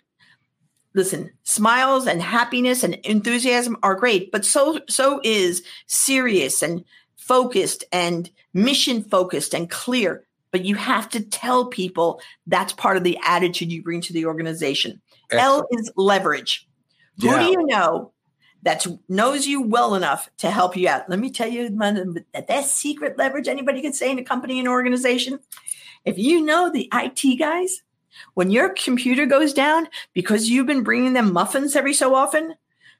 [0.93, 6.83] listen, smiles and happiness and enthusiasm are great, but so so is serious and
[7.17, 10.23] focused and mission focused and clear.
[10.51, 14.25] But you have to tell people that's part of the attitude you bring to the
[14.25, 15.01] organization.
[15.31, 15.41] Excellent.
[15.41, 16.67] L is leverage.
[17.17, 17.31] Yeah.
[17.31, 18.11] Who do you know
[18.63, 21.09] that knows you well enough to help you out?
[21.09, 24.67] Let me tell you that best secret leverage anybody can say in a company and
[24.67, 25.39] organization.
[26.05, 27.83] If you know the IT guys,
[28.33, 32.55] when your computer goes down because you've been bringing them muffins every so often,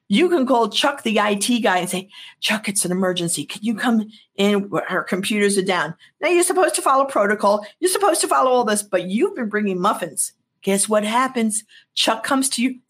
[0.08, 2.08] you can call Chuck, the IT guy, and say,
[2.40, 3.44] Chuck, it's an emergency.
[3.44, 4.68] Can you come in?
[4.88, 5.94] Our computers are down.
[6.20, 7.64] Now, you're supposed to follow protocol.
[7.78, 10.32] You're supposed to follow all this, but you've been bringing muffins.
[10.62, 11.64] Guess what happens?
[11.94, 12.80] Chuck comes to you.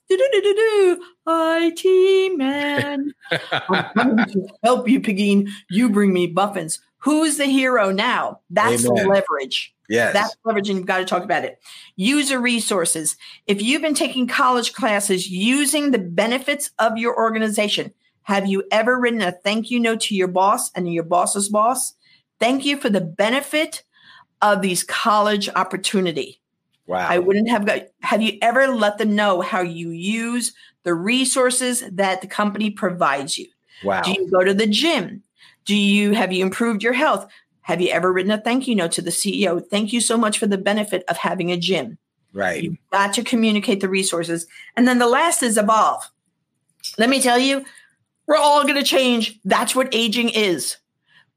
[1.26, 3.12] IT man.
[3.52, 5.48] I'm coming to help you, Pegine.
[5.68, 6.80] You bring me muffins.
[6.98, 8.40] Who's the hero now?
[8.50, 9.08] That's Amen.
[9.08, 9.74] leverage.
[9.88, 10.12] Yes.
[10.12, 11.58] That's leverage, and you've got to talk about it.
[11.96, 13.16] User resources.
[13.46, 18.98] If you've been taking college classes using the benefits of your organization, have you ever
[18.98, 21.94] written a thank you note to your boss and your boss's boss?
[22.38, 23.82] Thank you for the benefit
[24.42, 26.39] of these college opportunity.
[26.90, 27.06] Wow.
[27.08, 27.82] I wouldn't have got.
[28.02, 33.38] Have you ever let them know how you use the resources that the company provides
[33.38, 33.46] you?
[33.84, 34.02] wow.
[34.02, 35.22] Do you go to the gym?
[35.64, 37.30] Do you have you improved your health?
[37.62, 39.64] Have you ever written a thank you note to the CEO?
[39.70, 41.98] Thank you so much for the benefit of having a gym.
[42.32, 42.62] right.
[42.62, 44.46] You've got to communicate the resources.
[44.76, 46.10] And then the last is evolve.
[46.98, 47.64] Let me tell you,
[48.26, 49.38] we're all going to change.
[49.44, 50.76] That's what aging is.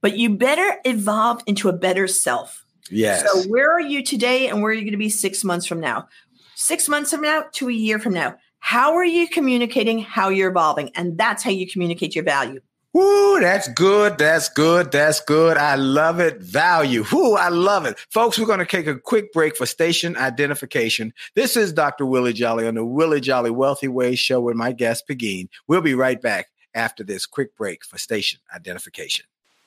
[0.02, 2.62] But you better evolve into a better self.
[2.89, 3.24] Yes.
[3.32, 5.80] So, where are you today and where are you going to be six months from
[5.80, 6.08] now?
[6.56, 8.36] Six months from now to a year from now.
[8.60, 10.89] How are you communicating how you're evolving?
[10.96, 12.62] And that's how you communicate your value.
[12.93, 14.19] Woo, that's good.
[14.19, 14.91] That's good.
[14.91, 15.58] That's good.
[15.58, 16.39] I love it.
[16.39, 17.04] Value.
[17.12, 17.98] Woo, I love it.
[18.12, 21.12] Folks, we're going to take a quick break for station identification.
[21.34, 22.06] This is Dr.
[22.06, 25.50] Willie Jolley on the Willie Jolley Wealthy Ways show with my guest, Pegine.
[25.67, 29.26] We'll be right back after this quick break for station identification.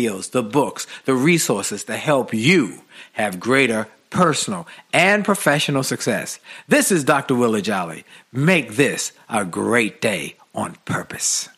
[0.00, 2.82] videos, the books, the resources to help you
[3.12, 6.40] have greater personal and professional success.
[6.68, 7.34] This is Dr.
[7.34, 8.04] Willie Jolley.
[8.32, 11.48] Make this a great day on purpose.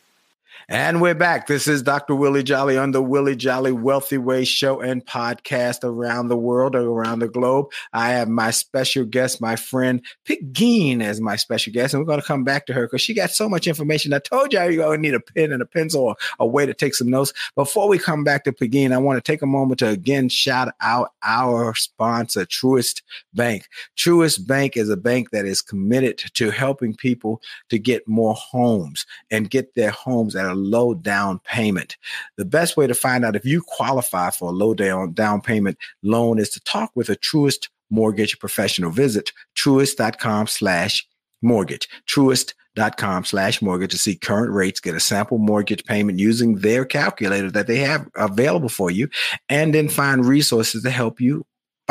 [0.72, 1.48] And we're back.
[1.48, 2.14] This is Dr.
[2.14, 6.88] Willie Jolley on the Willie Jolley Wealthy Way show and podcast around the world or
[6.88, 7.66] around the globe.
[7.92, 11.92] I have my special guest, my friend Pegine, as my special guest.
[11.92, 14.14] And we're going to come back to her because she got so much information.
[14.14, 16.72] I told you you're going need a pen and a pencil or a way to
[16.72, 17.34] take some notes.
[17.54, 20.72] Before we come back to Pegine, I want to take a moment to again shout
[20.80, 23.02] out our sponsor, Truist
[23.34, 23.68] Bank.
[23.98, 29.04] Truist Bank is a bank that is committed to helping people to get more homes
[29.30, 31.96] and get their homes at a low down payment.
[32.36, 35.78] The best way to find out if you qualify for a low down down payment
[36.02, 38.90] loan is to talk with a Truist mortgage professional.
[38.90, 41.06] Visit truist.com slash
[41.42, 41.88] mortgage.
[42.08, 47.50] Truist.com slash mortgage to see current rates, get a sample mortgage payment using their calculator
[47.50, 49.08] that they have available for you,
[49.48, 51.44] and then find resources to help you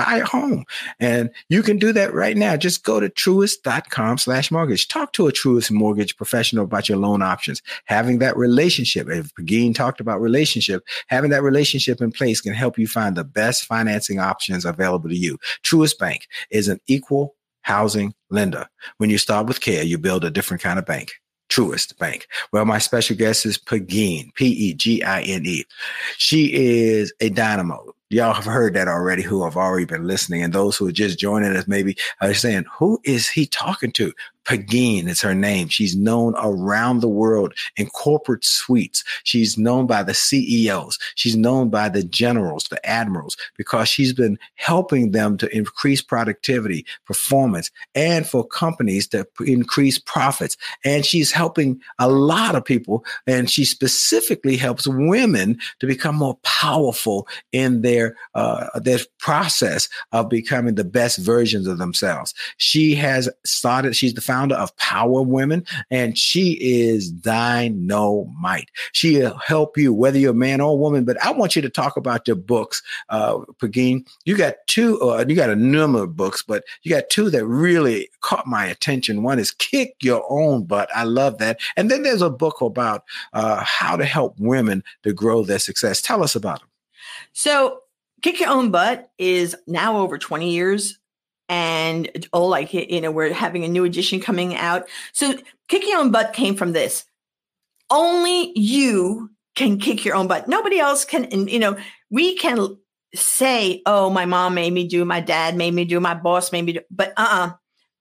[0.03, 0.65] buy a home.
[0.99, 2.55] And you can do that right now.
[2.55, 4.87] Just go to truist.com slash mortgage.
[4.87, 7.61] Talk to a truist mortgage professional about your loan options.
[7.85, 12.77] Having that relationship, if Pegine talked about relationship, having that relationship in place can help
[12.77, 15.37] you find the best financing options available to you.
[15.63, 18.67] Truist Bank is an equal housing lender.
[18.97, 21.11] When you start with care, you build a different kind of bank.
[21.49, 22.27] Truist Bank.
[22.53, 25.65] Well, my special guest is Pegine, P E G I N E.
[26.17, 27.93] She is a dynamo.
[28.11, 30.43] Y'all have heard that already who have already been listening.
[30.43, 34.11] And those who are just joining us maybe are saying, who is he talking to?
[34.45, 35.67] Pegine is her name.
[35.67, 39.03] She's known around the world in corporate suites.
[39.23, 40.97] She's known by the CEOs.
[41.15, 46.85] She's known by the generals, the admirals, because she's been helping them to increase productivity,
[47.05, 50.57] performance, and for companies to increase profits.
[50.83, 53.05] And she's helping a lot of people.
[53.27, 60.29] And she specifically helps women to become more powerful in their uh, their process of
[60.29, 62.33] becoming the best versions of themselves.
[62.57, 63.95] She has started.
[63.95, 68.69] She's the founder of Power Women, and she is dynamite.
[68.93, 71.03] She'll help you, whether you're a man or a woman.
[71.03, 74.07] But I want you to talk about your books, uh, Pegine.
[74.23, 77.45] You got two, uh, you got a number of books, but you got two that
[77.45, 79.21] really caught my attention.
[79.21, 80.89] One is Kick Your Own Butt.
[80.95, 81.59] I love that.
[81.75, 83.03] And then there's a book about
[83.33, 86.01] uh, how to help women to grow their success.
[86.01, 86.69] Tell us about them.
[87.33, 87.79] So,
[88.21, 90.99] Kick Your Own Butt is now over 20 years
[91.51, 94.87] and oh like you know we're having a new edition coming out.
[95.11, 95.35] So
[95.67, 97.03] kick your own butt came from this.
[97.91, 100.47] Only you can kick your own butt.
[100.47, 101.77] Nobody else can and you know
[102.09, 102.77] we can
[103.13, 106.63] say oh my mom made me do my dad made me do my boss made
[106.63, 107.51] me do but uh-uh.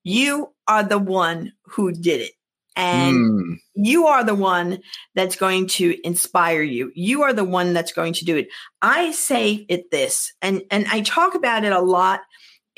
[0.02, 2.32] You are the one who did it
[2.74, 3.56] and mm.
[3.74, 4.78] you are the one
[5.14, 6.90] that's going to inspire you.
[6.94, 8.48] You are the one that's going to do it.
[8.80, 12.20] I say it this and and i talk about it a lot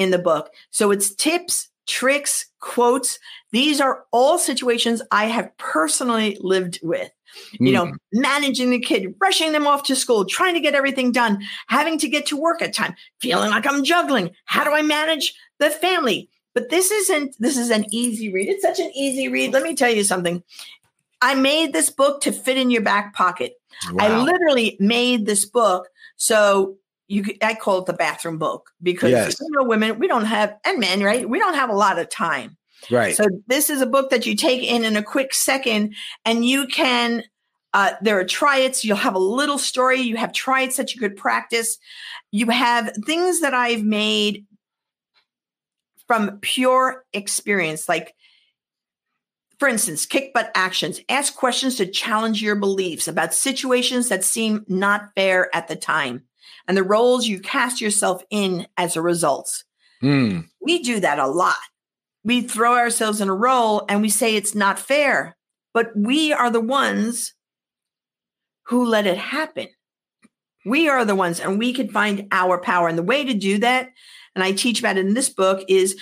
[0.03, 0.51] in the book.
[0.71, 3.19] So it's tips, tricks, quotes.
[3.51, 7.11] These are all situations I have personally lived with.
[7.55, 7.67] Mm.
[7.67, 7.95] You know, hmm.
[8.13, 12.09] managing the kid, rushing them off to school, trying to get everything done, having to
[12.09, 14.33] get to work at time, feeling like I'm juggling.
[14.45, 16.29] How do I manage the family?
[16.55, 18.51] But this isn't this is an easy read.
[18.51, 19.55] It's such an easy read.
[19.55, 20.43] Let me tell you something.
[21.23, 23.55] I made this book to fit in your back pocket.
[23.93, 24.05] Wow.
[24.05, 26.77] I literally made this book so
[27.13, 29.37] you I call it the bathroom book because yes.
[29.41, 31.29] women we don't have and men right?
[31.29, 32.57] We don't have a lot of time.
[32.91, 33.15] Right.
[33.15, 35.95] So this is a book that you take in in a quick second
[36.25, 37.23] and you can
[37.75, 40.01] uh, there are try-its you'll have a little story.
[40.01, 41.79] You have try-its that you could practice.
[42.31, 44.47] You have things that I've made
[46.07, 47.91] from pure experience.
[47.91, 48.15] Like
[49.59, 51.01] for instance, kick butt actions.
[51.09, 56.25] Ask questions to challenge your beliefs about situations that seem not fair at the time
[56.67, 59.65] and the roles you cast yourself in as a result.
[60.03, 60.49] Mm.
[60.61, 61.57] We do that a lot.
[62.25, 65.37] We throw ourselves in a role and we say it's not fair,
[65.75, 67.35] but we are the ones
[68.65, 69.69] who let it happen.
[70.65, 72.87] We are the ones, and we can find our power.
[72.87, 73.91] And the way to do that,
[74.35, 76.01] and I teach about it in this book, is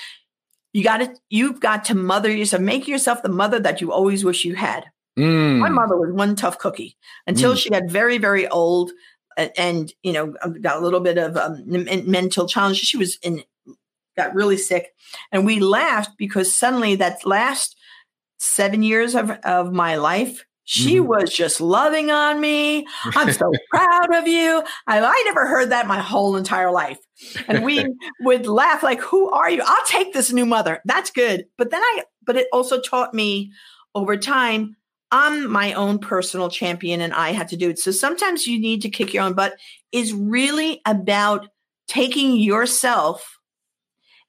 [0.72, 4.22] you got to you've got to mother yourself, make yourself the mother that you always
[4.22, 4.84] wish you had.
[5.18, 5.59] Mm.
[5.59, 7.59] My mother was one tough cookie until mm.
[7.59, 8.93] she got very, very old
[9.57, 12.78] and you know got a little bit of um, mental challenge.
[12.78, 13.43] She was in
[14.16, 14.93] got really sick
[15.32, 17.76] and we laughed because suddenly that last
[18.38, 21.09] seven years of, of my life she mm-hmm.
[21.09, 22.86] was just loving on me.
[23.16, 24.62] I'm so proud of you.
[24.86, 26.99] I, I never heard that my whole entire life.
[27.49, 27.84] And we
[28.20, 29.64] would laugh like who are you?
[29.66, 30.80] I'll take this new mother.
[30.84, 31.47] That's good.
[31.59, 33.51] But then i but it also taught me
[33.97, 34.76] over time
[35.12, 37.78] I'm my own personal champion and I had to do it.
[37.78, 39.54] So sometimes you need to kick your own butt
[39.92, 41.48] is really about
[41.88, 43.38] taking yourself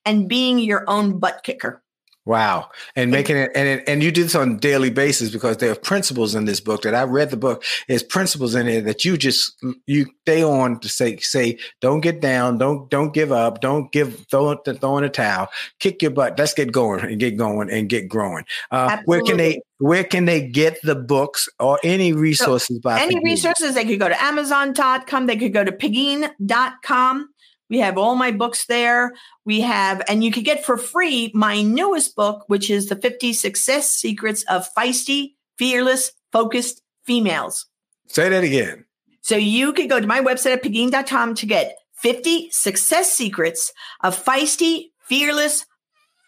[0.05, 1.83] and being your own butt kicker.
[2.31, 2.69] Wow.
[2.95, 5.75] And making it and and you do this on a daily basis because there are
[5.75, 7.61] principles in this book that I read the book.
[7.89, 12.21] There's principles in it that you just you stay on to say say don't get
[12.21, 16.39] down, don't don't give up, don't give throw throw in a towel, kick your butt.
[16.39, 18.45] Let's get going and get going and get growing.
[18.71, 23.01] Uh, where can they where can they get the books or any resources so by
[23.01, 27.27] any resources they could go to amazon.com they could go to pegine.com
[27.71, 29.13] we have all my books there.
[29.45, 33.31] We have, and you can get for free my newest book, which is the 50
[33.31, 37.65] Success Secrets of Feisty, Fearless, Focused Females.
[38.07, 38.85] Say that again.
[39.21, 44.21] So you could go to my website at pegine.com to get 50 success secrets of
[44.21, 45.65] feisty, fearless,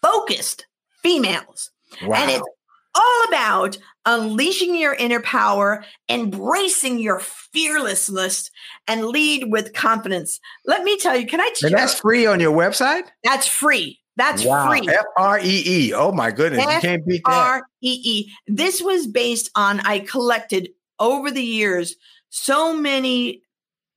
[0.00, 0.66] focused
[1.02, 1.70] females.
[2.04, 2.16] Wow.
[2.16, 2.48] And it's
[2.94, 8.50] all about unleashing your inner power, embracing your fearlessness,
[8.86, 10.40] and lead with confidence.
[10.66, 11.52] Let me tell you, can I?
[11.62, 13.04] And that's free on your website.
[13.22, 14.00] That's free.
[14.16, 14.68] That's wow.
[14.68, 14.88] free.
[14.88, 15.92] F R E E.
[15.92, 16.74] Oh my goodness, F-R-E-E.
[16.76, 17.32] you can't beat that.
[17.34, 18.32] R E E.
[18.46, 20.68] This was based on I collected
[21.00, 21.96] over the years
[22.30, 23.42] so many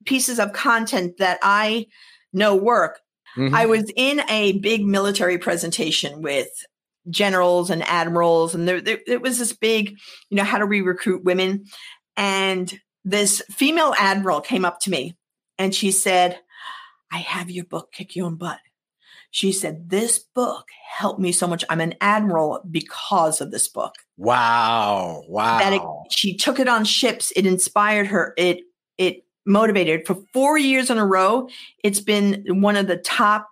[0.06, 1.88] pieces of content that I
[2.34, 3.00] know work.
[3.36, 3.54] Mm-hmm.
[3.54, 6.50] I was in a big military presentation with
[7.10, 9.97] generals and admirals and there, there, it was this big
[10.30, 11.66] you know how do we recruit women?
[12.16, 15.16] And this female admiral came up to me
[15.58, 16.39] and she said
[17.12, 18.60] i have your book kick your own butt.
[19.32, 21.64] She said this book helped me so much.
[21.70, 23.93] I'm an admiral because of this book.
[24.18, 27.32] Wow wow that it, she took it on ships.
[27.36, 28.34] It inspired her.
[28.38, 28.62] It
[28.97, 30.08] it motivated.
[30.08, 31.47] For four years in a row
[31.84, 33.47] it's been one of the top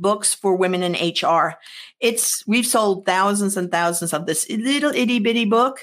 [0.00, 1.54] books for women in HR.
[2.00, 5.80] It's we've sold thousands and thousands of this little itty bitty book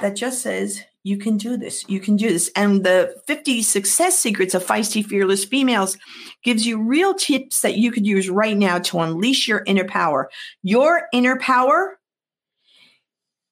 [0.00, 1.88] that just says you can do this.
[1.88, 2.50] You can do this.
[2.56, 5.96] And the 50 success secrets of feisty, fearless females
[6.42, 10.28] gives you real tips that you could use right now to unleash your inner power.
[10.64, 11.98] Your inner power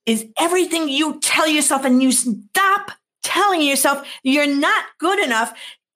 [0.04, 2.90] is everything you tell yourself and you stop
[3.22, 5.54] telling yourself you're not good enough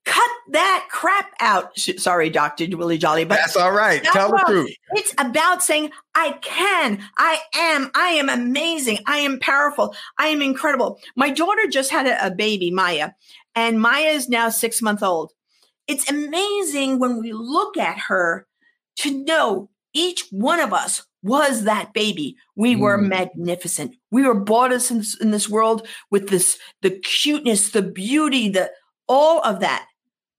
[0.09, 1.79] cut that crap out.
[1.79, 2.67] Sorry, Dr.
[2.77, 4.03] Willie Jolley, but that's all right.
[4.03, 4.75] Tell the truth.
[4.93, 10.41] It's about saying, I can, I am, I am amazing, I am powerful, I am
[10.41, 10.99] incredible.
[11.15, 13.11] My daughter just had a, a baby, Maya,
[13.55, 15.33] and Maya is now six months old.
[15.87, 18.47] It's amazing when we look at her
[18.97, 22.37] to know each one of us was that baby.
[22.57, 23.09] We were mm.
[23.09, 23.95] magnificent.
[24.11, 28.71] We were brought us in, in this world with this, the cuteness, the beauty, the
[29.09, 29.88] all of that.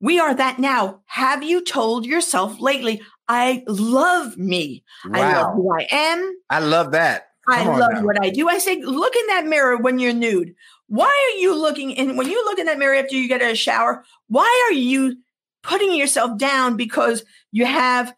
[0.01, 1.01] We are that now.
[1.05, 4.83] Have you told yourself lately, I love me.
[5.05, 5.19] Wow.
[5.21, 6.35] I love who I am.
[6.49, 7.27] I love that.
[7.47, 8.03] Come I love now.
[8.03, 8.47] what I do.
[8.49, 10.53] I say, look in that mirror when you're nude.
[10.87, 13.55] Why are you looking in when you look in that mirror after you get a
[13.55, 14.03] shower?
[14.27, 15.17] Why are you
[15.63, 18.13] putting yourself down because you have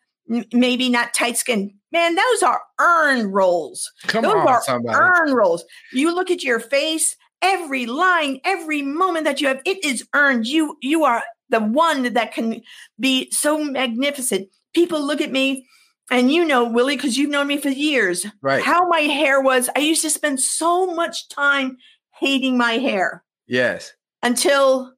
[0.53, 1.73] maybe not tight skin?
[1.91, 3.91] Man, those are earn rolls.
[4.07, 4.97] Come those on, are somebody.
[4.97, 5.65] earn rolls.
[5.91, 10.47] You look at your face, every line, every moment that you have, it is earned.
[10.47, 11.21] You you are
[11.51, 12.61] the one that can
[12.99, 14.49] be so magnificent.
[14.73, 15.67] People look at me,
[16.09, 18.63] and you know, Willie, because you've known me for years, right?
[18.63, 19.69] How my hair was.
[19.75, 21.77] I used to spend so much time
[22.19, 23.23] hating my hair.
[23.47, 23.93] Yes.
[24.23, 24.93] Until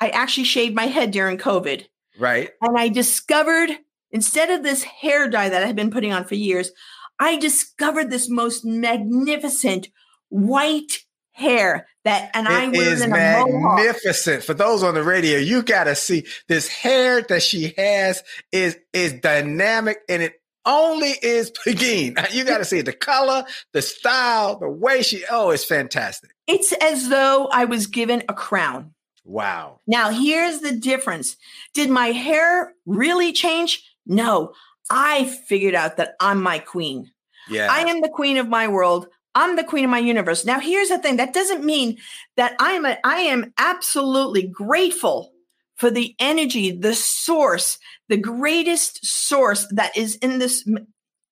[0.00, 1.86] I actually shaved my head during COVID.
[2.18, 2.50] Right.
[2.60, 3.70] And I discovered
[4.10, 6.70] instead of this hair dye that I had been putting on for years,
[7.18, 9.88] I discovered this most magnificent
[10.28, 11.01] white
[11.32, 14.44] hair that and it I was is magnificent.
[14.44, 19.14] For those on the radio, you gotta see this hair that she has is is
[19.14, 22.16] dynamic and it only is Pegine.
[22.32, 26.30] You gotta see the color, the style, the way she oh, it's fantastic.
[26.46, 28.94] It's as though I was given a crown.
[29.24, 29.80] Wow.
[29.86, 31.36] Now here's the difference.
[31.74, 33.88] Did my hair really change?
[34.06, 34.52] No.
[34.90, 37.10] I figured out that I'm my queen.
[37.48, 37.68] Yeah.
[37.70, 39.06] I am the queen of my world.
[39.34, 40.44] I'm the queen of my universe.
[40.44, 41.98] Now, here's the thing that doesn't mean
[42.36, 45.32] that I am, a, I am absolutely grateful
[45.76, 47.78] for the energy, the source,
[48.08, 50.68] the greatest source that is in this,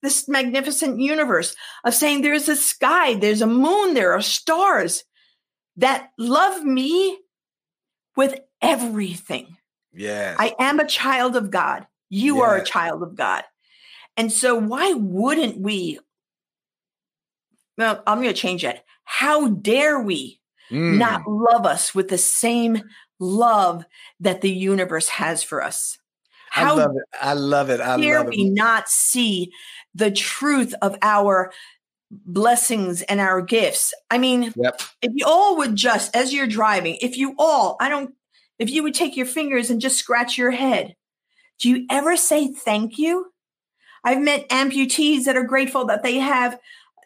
[0.02, 5.04] this magnificent universe of saying there's a sky, there's a moon, there are stars
[5.76, 7.18] that love me
[8.16, 9.56] with everything.
[9.92, 10.36] Yes.
[10.38, 11.86] I am a child of God.
[12.08, 12.44] You yes.
[12.44, 13.44] are a child of God.
[14.16, 15.98] And so, why wouldn't we
[17.80, 18.82] well, I'm going to change it.
[19.04, 20.98] How dare we mm.
[20.98, 22.82] not love us with the same
[23.18, 23.84] love
[24.20, 25.98] that the universe has for us?
[26.50, 27.02] How I love it.
[27.20, 27.80] I love it.
[27.80, 28.30] I dare love it.
[28.30, 29.52] we not see
[29.94, 31.52] the truth of our
[32.10, 33.94] blessings and our gifts?
[34.10, 34.82] I mean, yep.
[35.00, 38.14] if you all would just, as you're driving, if you all, I don't,
[38.58, 40.94] if you would take your fingers and just scratch your head,
[41.60, 43.32] do you ever say thank you?
[44.02, 46.58] I've met amputees that are grateful that they have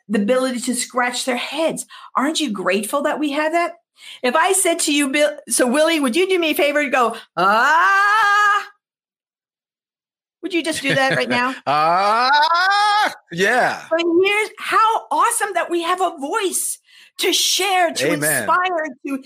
[0.09, 1.87] the ability to scratch their heads.
[2.17, 3.75] Aren't you grateful that we have that?
[4.23, 6.93] If I said to you, Bill, so Willie, would you do me a favor and
[6.93, 8.67] go, ah?
[10.43, 11.55] Would you just do that right now?
[11.67, 13.87] ah, yeah.
[13.91, 16.79] But here's how awesome that we have a voice
[17.19, 18.43] to share, to Amen.
[18.43, 19.23] inspire, to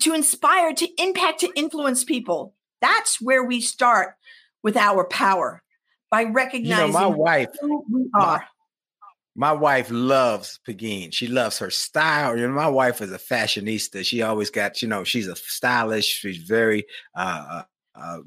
[0.00, 2.54] to inspire, to impact, to influence people.
[2.82, 4.16] That's where we start
[4.62, 5.62] with our power
[6.10, 8.44] by recognizing you know, my wife, who we are my
[9.52, 11.10] wife loves Pegine.
[11.10, 12.36] She loves her style.
[12.36, 14.04] You know, my wife is a fashionista.
[14.04, 16.06] She always got, you know, she's a stylish.
[16.06, 17.62] She's very uh,
[17.94, 18.18] uh, uh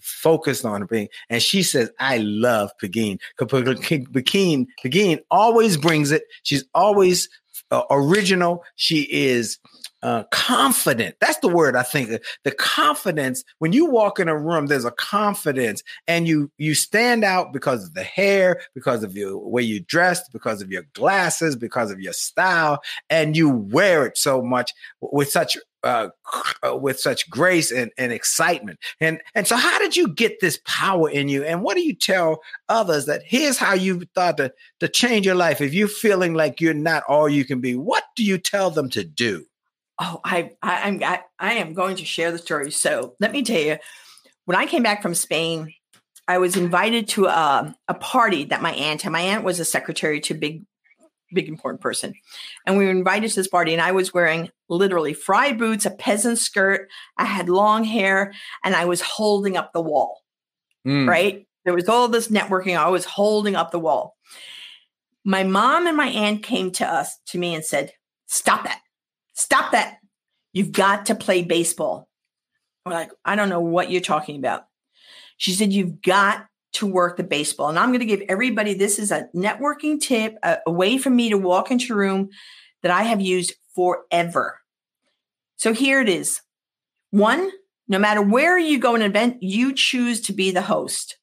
[0.00, 3.18] focused on being, and she says, "I love Pegine.
[3.38, 6.24] Pegine, Pegine always brings it.
[6.42, 7.28] She's always
[7.70, 8.64] uh, original.
[8.76, 9.58] She is
[10.02, 11.16] uh, confident.
[11.20, 12.10] That's the word I think.
[12.44, 17.24] The confidence when you walk in a room, there's a confidence, and you you stand
[17.24, 21.56] out because of the hair, because of your way you dressed, because of your glasses,
[21.56, 22.80] because of your style,
[23.10, 26.08] and you wear it so much with such uh,
[26.64, 28.78] uh, with such grace and, and excitement.
[29.00, 31.44] And and so, how did you get this power in you?
[31.44, 35.34] And what do you tell others that here's how you thought to to change your
[35.34, 35.60] life?
[35.60, 38.90] If you're feeling like you're not all you can be, what do you tell them
[38.90, 39.44] to do?
[40.04, 42.72] Oh, I, I am I, I am going to share the story.
[42.72, 43.76] So let me tell you,
[44.46, 45.72] when I came back from Spain,
[46.26, 49.64] I was invited to a, a party that my aunt and my aunt was a
[49.64, 50.64] secretary to a big,
[51.32, 52.14] big important person,
[52.66, 53.72] and we were invited to this party.
[53.72, 56.88] And I was wearing literally fry boots, a peasant skirt.
[57.16, 58.32] I had long hair,
[58.64, 60.22] and I was holding up the wall.
[60.84, 61.08] Mm.
[61.08, 62.76] Right, there was all this networking.
[62.76, 64.16] I was holding up the wall.
[65.24, 67.92] My mom and my aunt came to us to me and said,
[68.26, 68.80] "Stop that."
[69.34, 69.98] Stop that.
[70.52, 72.08] You've got to play baseball.
[72.84, 74.66] We're like, I don't know what you're talking about.
[75.36, 77.68] She said, You've got to work the baseball.
[77.68, 81.10] And I'm going to give everybody this is a networking tip, a, a way for
[81.10, 82.30] me to walk into a room
[82.82, 84.58] that I have used forever.
[85.56, 86.40] So here it is.
[87.10, 87.50] One,
[87.88, 91.18] no matter where you go an event, you choose to be the host.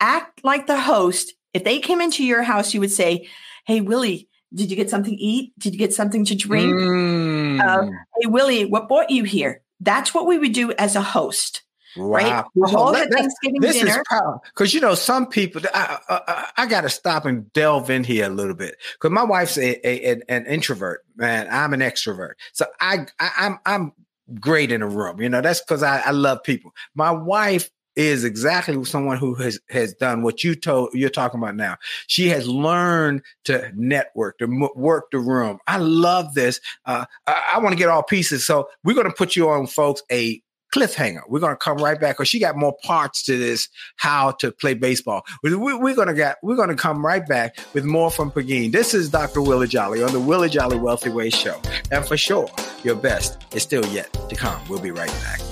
[0.00, 1.34] Act like the host.
[1.52, 3.28] If they came into your house, you would say,
[3.66, 5.52] Hey, Willie, did you get something to eat?
[5.58, 6.72] Did you get something to drink?
[6.74, 7.60] Mm.
[7.60, 7.90] Uh,
[8.20, 9.62] hey, Willie, what brought you here?
[9.80, 11.62] That's what we would do as a host.
[11.96, 12.42] Right?
[12.54, 13.90] We Well, all that- Thanksgiving this dinner.
[13.90, 15.60] is power because you know some people.
[15.74, 19.24] I, I, I got to stop and delve in here a little bit because my
[19.24, 21.48] wife's a, a, an, an introvert, man.
[21.50, 23.92] I'm an extrovert, so I, I I'm I'm
[24.40, 25.20] great in a room.
[25.20, 26.72] You know that's because I, I love people.
[26.94, 31.56] My wife is exactly someone who has has done what you told you're talking about
[31.56, 31.76] now.
[32.06, 35.58] She has learned to network, to m- work the room.
[35.66, 36.60] I love this.
[36.86, 39.66] Uh, I, I want to get all pieces, so we're going to put you on,
[39.66, 40.42] folks, a
[40.74, 41.20] cliffhanger.
[41.28, 44.50] We're going to come right back because she got more parts to this how to
[44.50, 45.22] play baseball.
[45.42, 48.72] We, we're going to get we're going to come right back with more from Pegine.
[48.72, 49.42] This is Dr.
[49.42, 52.50] Willie Jolley on the Willie Jolley Wealthy Way Show, and for sure,
[52.82, 54.60] your best is still yet to come.
[54.68, 55.51] We'll be right back.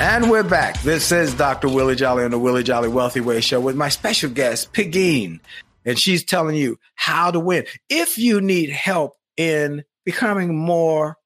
[0.00, 0.80] And we're back.
[0.82, 1.68] This is Dr.
[1.68, 5.40] Willie Jolley on the Willie Jolley Wealthy Way Show with my special guest, Pegine.
[5.84, 7.66] And she's telling you how to win.
[7.88, 11.16] If you need help in becoming more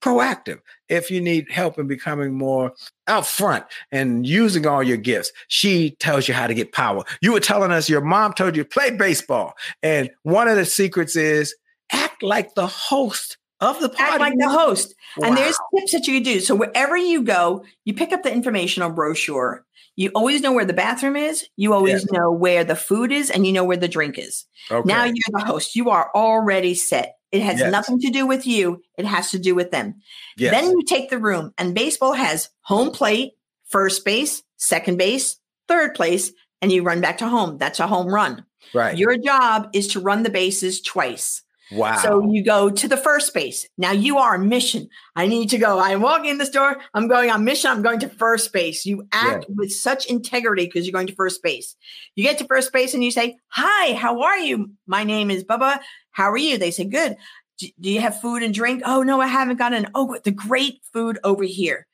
[0.00, 0.60] proactive.
[0.88, 2.72] If you need help in becoming more
[3.06, 7.04] out front and using all your gifts, she tells you how to get power.
[7.20, 9.54] You were telling us your mom told you play baseball.
[9.82, 11.54] And one of the secrets is
[11.92, 14.12] act like the host of the party.
[14.12, 14.94] Act like the host.
[15.16, 15.28] Wow.
[15.28, 16.40] And there's tips that you can do.
[16.40, 19.64] So wherever you go, you pick up the informational brochure.
[19.96, 21.46] You always know where the bathroom is.
[21.56, 22.18] You always yeah.
[22.18, 24.46] know where the food is, and you know where the drink is.
[24.70, 24.86] Okay.
[24.86, 25.76] Now you're the host.
[25.76, 27.16] You are already set.
[27.32, 27.70] It has yes.
[27.70, 28.82] nothing to do with you.
[28.96, 29.96] It has to do with them.
[30.36, 30.52] Yes.
[30.52, 33.32] Then you take the room, and baseball has home plate,
[33.68, 35.36] first base, second base,
[35.68, 36.32] third place,
[36.62, 37.58] and you run back to home.
[37.58, 38.44] That's a home run.
[38.72, 38.96] Right.
[38.96, 41.42] Your job is to run the bases twice.
[41.72, 41.96] Wow.
[41.98, 43.66] So you go to the first base.
[43.78, 44.88] Now you are on mission.
[45.14, 45.78] I need to go.
[45.78, 46.78] I'm walking in the store.
[46.94, 47.70] I'm going on mission.
[47.70, 48.84] I'm going to first base.
[48.84, 49.54] You act yeah.
[49.56, 51.76] with such integrity because you're going to first base.
[52.16, 54.72] You get to first base and you say, Hi, how are you?
[54.86, 55.80] My name is Bubba.
[56.10, 56.58] How are you?
[56.58, 57.16] They say, Good.
[57.58, 58.82] Do you have food and drink?
[58.86, 59.88] Oh, no, I haven't gotten.
[59.94, 61.86] Oh, the great food over here.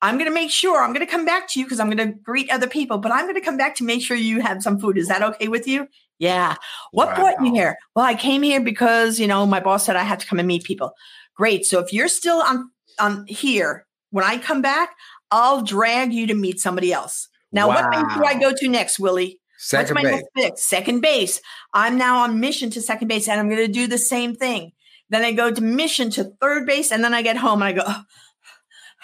[0.00, 2.08] I'm going to make sure I'm going to come back to you because I'm going
[2.08, 4.62] to greet other people, but I'm going to come back to make sure you have
[4.62, 4.98] some food.
[4.98, 5.86] Is that okay with you?
[6.22, 6.54] Yeah.
[6.92, 7.16] What wow.
[7.16, 7.76] brought you here?
[7.96, 10.46] Well, I came here because, you know, my boss said I had to come and
[10.46, 10.92] meet people.
[11.34, 11.66] Great.
[11.66, 12.70] So if you're still on,
[13.00, 14.90] on here, when I come back,
[15.32, 17.26] I'll drag you to meet somebody else.
[17.50, 17.74] Now, wow.
[17.74, 19.40] what base do I go to next, Willie?
[19.58, 20.22] Second What's my base.
[20.36, 21.40] Next Second base.
[21.74, 24.70] I'm now on mission to second base and I'm going to do the same thing.
[25.10, 27.72] Then I go to mission to third base and then I get home and I
[27.72, 28.02] go, oh,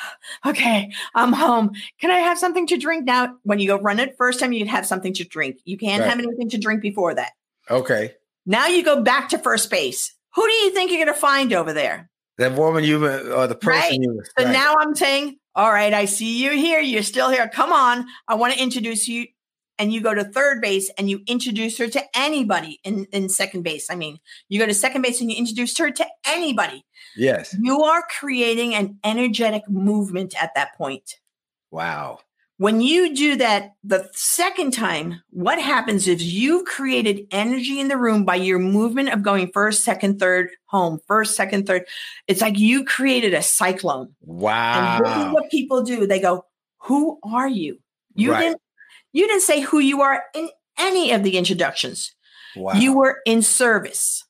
[0.47, 1.73] okay, I'm home.
[2.01, 3.37] Can I have something to drink now?
[3.43, 5.59] When you go run it first time, you'd have something to drink.
[5.65, 6.11] You can't right.
[6.11, 7.33] have anything to drink before that.
[7.71, 8.15] Okay.
[8.47, 10.15] Now you go back to first base.
[10.35, 12.09] Who do you think you're going to find over there?
[12.39, 13.93] That woman you or the person right?
[13.93, 14.23] you.
[14.39, 14.53] So right.
[14.53, 16.79] now I'm saying, all right, I see you here.
[16.79, 17.49] You're still here.
[17.49, 18.07] Come on.
[18.29, 19.27] I want to introduce you
[19.79, 23.63] and you go to third base and you introduce her to anybody in, in second
[23.63, 23.91] base.
[23.91, 24.19] I mean,
[24.49, 26.85] you go to second base and you introduce her to anybody.
[27.17, 27.55] Yes.
[27.61, 31.17] You are creating an energetic movement at that point.
[31.71, 32.21] Wow.
[32.59, 37.97] When you do that the second time, what happens is you've created energy in the
[37.97, 41.85] room by your movement of going first, second, third, home, first, second, third.
[42.27, 44.13] It's like you created a cyclone.
[44.23, 44.97] Wow.
[44.97, 46.05] And this is what people do.
[46.05, 46.47] They go,
[46.79, 47.79] Who are you?
[48.17, 48.41] You right.
[48.41, 48.61] didn't
[49.13, 50.49] you didn't say who you are in
[50.79, 52.15] any of the introductions.
[52.57, 52.75] Wow.
[52.75, 54.25] You were in service.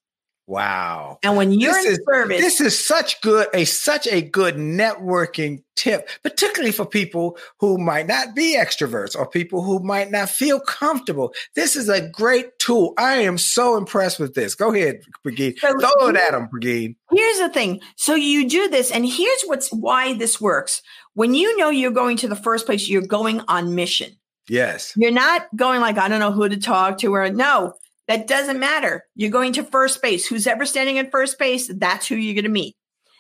[0.49, 1.19] Wow.
[1.23, 4.57] And when you're this in is, service, this is such good a such a good
[4.57, 10.31] networking tip, particularly for people who might not be extroverts or people who might not
[10.31, 11.35] feel comfortable.
[11.55, 12.95] This is a great tool.
[12.97, 14.55] I am so impressed with this.
[14.55, 15.59] Go ahead, Brigid.
[15.59, 16.97] So Throw it at them, Brigid.
[17.13, 17.83] Here's the thing.
[17.97, 20.81] So you do this, and here's what's why this works.
[21.13, 24.18] When you know you're going to the first place, you're going on mission.
[24.49, 24.93] Yes.
[24.97, 27.75] You're not going like, I don't know who to talk to or no,
[28.07, 29.05] that doesn't matter.
[29.15, 30.27] You're going to first base.
[30.27, 32.77] Who's ever standing in first base, that's who you're going to meet.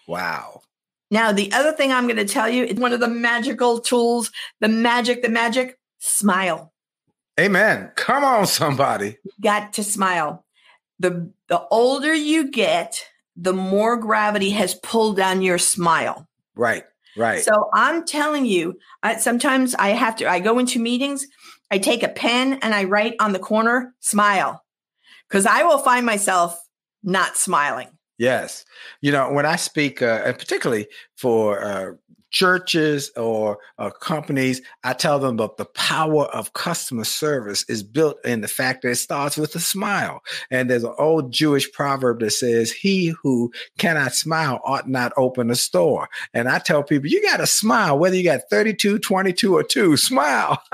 [0.06, 0.62] Wow.
[1.10, 4.30] Now, the other thing I'm going to tell you is one of the magical tools,
[4.60, 6.72] the magic, the magic, smile.
[7.38, 7.90] Amen.
[7.94, 9.16] Come on, somebody.
[9.24, 10.44] You got to smile.
[10.98, 13.06] The the older you get,
[13.36, 16.28] the more gravity has pulled down your smile.
[16.56, 16.84] Right.
[17.18, 17.42] Right.
[17.42, 21.26] So I'm telling you, I, sometimes I have to, I go into meetings,
[21.70, 24.64] I take a pen and I write on the corner, smile,
[25.28, 26.58] because I will find myself
[27.02, 27.88] not smiling.
[28.18, 28.64] Yes.
[29.00, 31.92] You know, when I speak, uh, and particularly for uh,
[32.30, 38.18] churches or uh, companies, I tell them that the power of customer service is built
[38.24, 40.22] in the fact that it starts with a smile.
[40.50, 45.50] And there's an old Jewish proverb that says, He who cannot smile ought not open
[45.50, 46.08] a store.
[46.34, 49.96] And I tell people, you got to smile, whether you got 32, 22, or 2,
[49.96, 50.62] smile.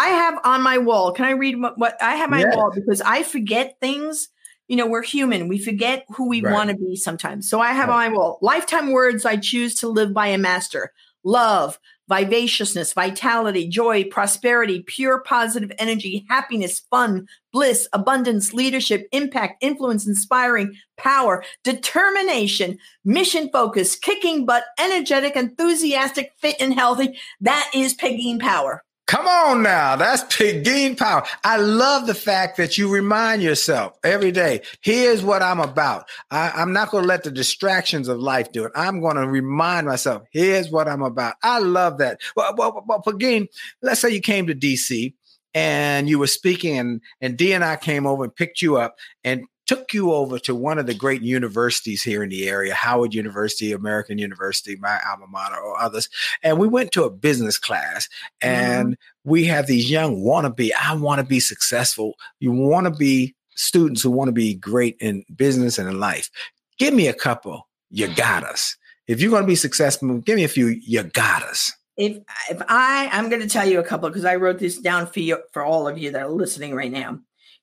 [0.00, 1.12] I have on my wall.
[1.12, 2.54] Can I read what, what I have my yes.
[2.56, 4.28] wall because I forget things
[4.68, 5.48] you know, we're human.
[5.48, 6.52] We forget who we right.
[6.52, 7.48] want to be sometimes.
[7.48, 8.06] So I have right.
[8.06, 10.92] on my wall lifetime words I choose to live by a master
[11.24, 20.06] love, vivaciousness, vitality, joy, prosperity, pure positive energy, happiness, fun, bliss, abundance, leadership, impact, influence,
[20.06, 27.18] inspiring, power, determination, mission focus, kicking butt, energetic, enthusiastic, fit, and healthy.
[27.40, 28.84] That is Pegine Power.
[29.08, 29.96] Come on now.
[29.96, 31.24] That's Pegine power.
[31.42, 36.04] I love the fact that you remind yourself every day, here's what I'm about.
[36.30, 38.72] I, am not going to let the distractions of life do it.
[38.76, 41.36] I'm going to remind myself, here's what I'm about.
[41.42, 42.20] I love that.
[42.36, 43.48] Well, well, well Pegine,
[43.80, 45.14] let's say you came to DC
[45.54, 48.96] and you were speaking and, and D and I came over and picked you up
[49.24, 53.14] and took you over to one of the great universities here in the area, Howard
[53.14, 56.08] University, American University, my alma mater, or others.
[56.42, 58.08] And we went to a business class
[58.40, 59.30] and mm-hmm.
[59.30, 62.14] we have these young wannabe, I want to be successful.
[62.40, 66.30] You want to be students who want to be great in business and in life.
[66.78, 67.68] Give me a couple.
[67.90, 68.74] You got us.
[69.06, 71.72] If you're going to be successful, give me a few you got us.
[71.96, 75.08] If if I I'm going to tell you a couple because I wrote this down
[75.08, 77.18] for you for all of you that are listening right now.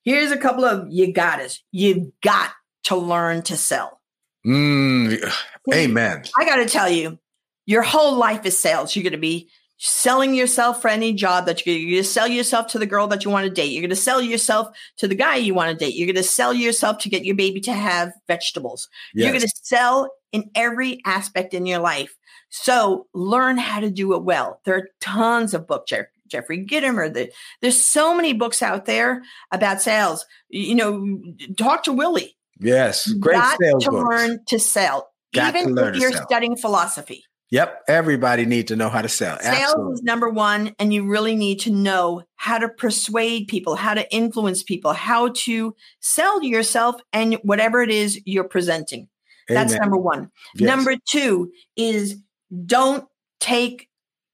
[0.05, 1.61] Here's a couple of you got us.
[1.71, 2.51] You've got
[2.85, 3.99] to learn to sell.
[4.45, 5.33] Mm,
[5.73, 6.23] amen.
[6.37, 7.17] I got to tell you,
[7.65, 8.95] your whole life is sales.
[8.95, 12.27] You're going to be selling yourself for any job that you're, you're going to sell
[12.27, 13.71] yourself to the girl that you want to date.
[13.71, 15.95] You're going to sell yourself to the guy you want to date.
[15.95, 18.87] You're going to sell yourself to get your baby to have vegetables.
[19.13, 19.23] Yes.
[19.23, 22.15] You're going to sell in every aspect in your life.
[22.49, 24.61] So learn how to do it well.
[24.63, 25.91] There are tons of books.
[26.35, 27.13] Jeff- Jeffrey Gitomer.
[27.13, 27.31] The,
[27.61, 29.21] there's so many books out there
[29.51, 30.25] about sales.
[30.49, 31.17] You know,
[31.57, 32.37] talk to Willie.
[32.59, 34.09] Yes, great got sales to books.
[34.09, 35.09] learn to sell.
[35.33, 36.23] Got to Even learn if you're sell.
[36.25, 37.23] studying philosophy.
[37.51, 39.37] Yep, everybody needs to know how to sell.
[39.39, 39.93] Sales Absolutely.
[39.93, 44.11] is number one, and you really need to know how to persuade people, how to
[44.13, 49.07] influence people, how to sell yourself and whatever it is you're presenting.
[49.47, 50.31] That's number one.
[50.55, 50.67] Yes.
[50.67, 52.17] Number two is
[52.65, 53.05] don't
[53.39, 53.89] take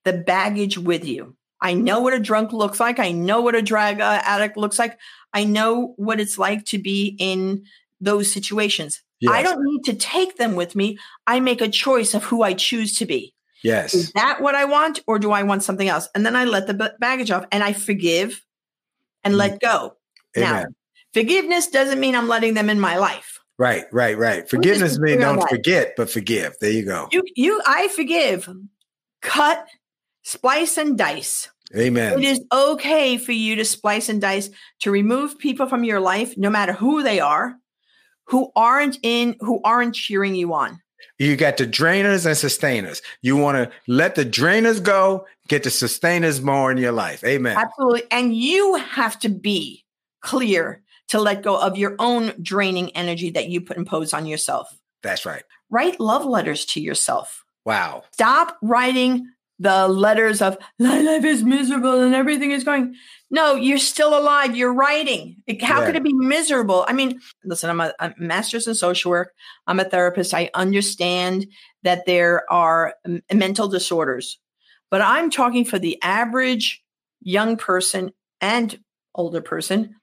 [0.05, 1.35] the baggage with you.
[1.61, 2.99] I know what a drunk looks like.
[2.99, 4.97] I know what a drug uh, addict looks like.
[5.33, 7.65] I know what it's like to be in
[7.99, 9.01] those situations.
[9.29, 10.97] I don't need to take them with me.
[11.27, 13.35] I make a choice of who I choose to be.
[13.63, 13.93] Yes.
[13.93, 16.09] Is that what I want, or do I want something else?
[16.15, 18.43] And then I let the ba- baggage off and I forgive
[19.23, 19.95] and let go.
[20.35, 20.61] Now.
[20.61, 20.75] Amen.
[21.13, 23.39] forgiveness doesn't mean I'm letting them in my life.
[23.57, 24.49] Right, right, right.
[24.49, 26.55] Forgiveness means don't forget, but forgive.
[26.59, 27.09] There you go.
[27.11, 28.49] You, you, I forgive.
[29.21, 29.67] Cut,
[30.23, 31.49] splice, and dice.
[31.75, 32.19] Amen.
[32.19, 34.49] It is okay for you to splice and dice
[34.79, 37.55] to remove people from your life, no matter who they are,
[38.25, 40.81] who aren't in, who aren't cheering you on.
[41.17, 43.01] You got the drainers and sustainers.
[43.21, 47.23] You want to let the drainers go, get the sustainers more in your life.
[47.23, 47.57] Amen.
[47.57, 48.03] Absolutely.
[48.11, 49.85] And you have to be
[50.21, 54.75] clear to let go of your own draining energy that you put impose on yourself.
[55.03, 55.43] That's right.
[55.69, 57.43] Write love letters to yourself.
[57.65, 58.03] Wow.
[58.11, 59.27] Stop writing
[59.61, 62.95] the letters of my life is miserable and everything is going.
[63.29, 64.55] No, you're still alive.
[64.55, 65.37] You're writing.
[65.47, 66.83] It- How could it be miserable?
[66.87, 69.31] I mean, listen, I'm a, a master's in social work.
[69.67, 70.33] I'm a therapist.
[70.33, 71.45] I understand
[71.83, 74.39] that there are um, mental disorders,
[74.89, 76.83] but I'm talking for the average
[77.21, 78.77] young person and
[79.15, 79.95] older person.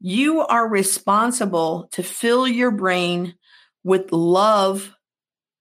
[0.00, 3.34] You are responsible to fill your brain
[3.84, 4.95] with love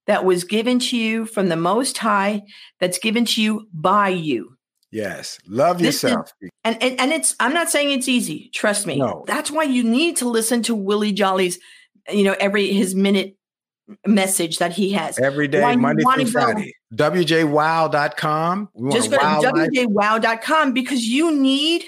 [0.08, 2.44] that was given to you from the Most High,
[2.80, 4.56] that's given to you by you.
[4.92, 5.40] Yes.
[5.48, 6.32] Love This is- yourself.
[6.64, 8.50] And, and and it's I'm not saying it's easy.
[8.54, 8.98] Trust me.
[8.98, 9.24] No.
[9.28, 11.60] That's why you need to listen to Willie Jolley's,
[12.10, 13.36] you know, every his minute
[14.08, 15.20] message that he has.
[15.20, 16.74] Every day, Why Monday through go- Friday.
[16.96, 18.70] WJWow.com.
[18.74, 19.70] We Just go to wow life.
[19.70, 21.84] wjwow.com because you need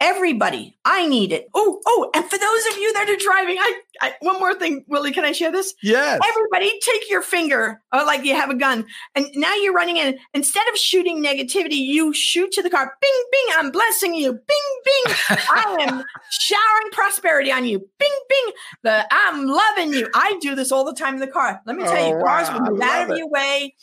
[0.00, 0.76] everybody.
[0.84, 1.48] I need it.
[1.54, 4.84] Oh, oh, and for those of you that are driving, I, I one more thing,
[4.88, 5.74] Willie, can I share this?
[5.82, 6.20] Yes.
[6.26, 10.18] Everybody take your finger, or like you have a gun, and now you're running in.
[10.34, 12.94] Instead of shooting negativity, you shoot to the car.
[13.00, 14.32] Bing, bing, I'm blessing you.
[14.32, 17.78] Bing, bing, I am showering prosperity on you.
[17.98, 20.08] Bing, bing, the I'm loving you.
[20.14, 21.60] I do this all the time in the car.
[21.66, 23.74] Let me tell Oh, you, cars wow, will move out of your way.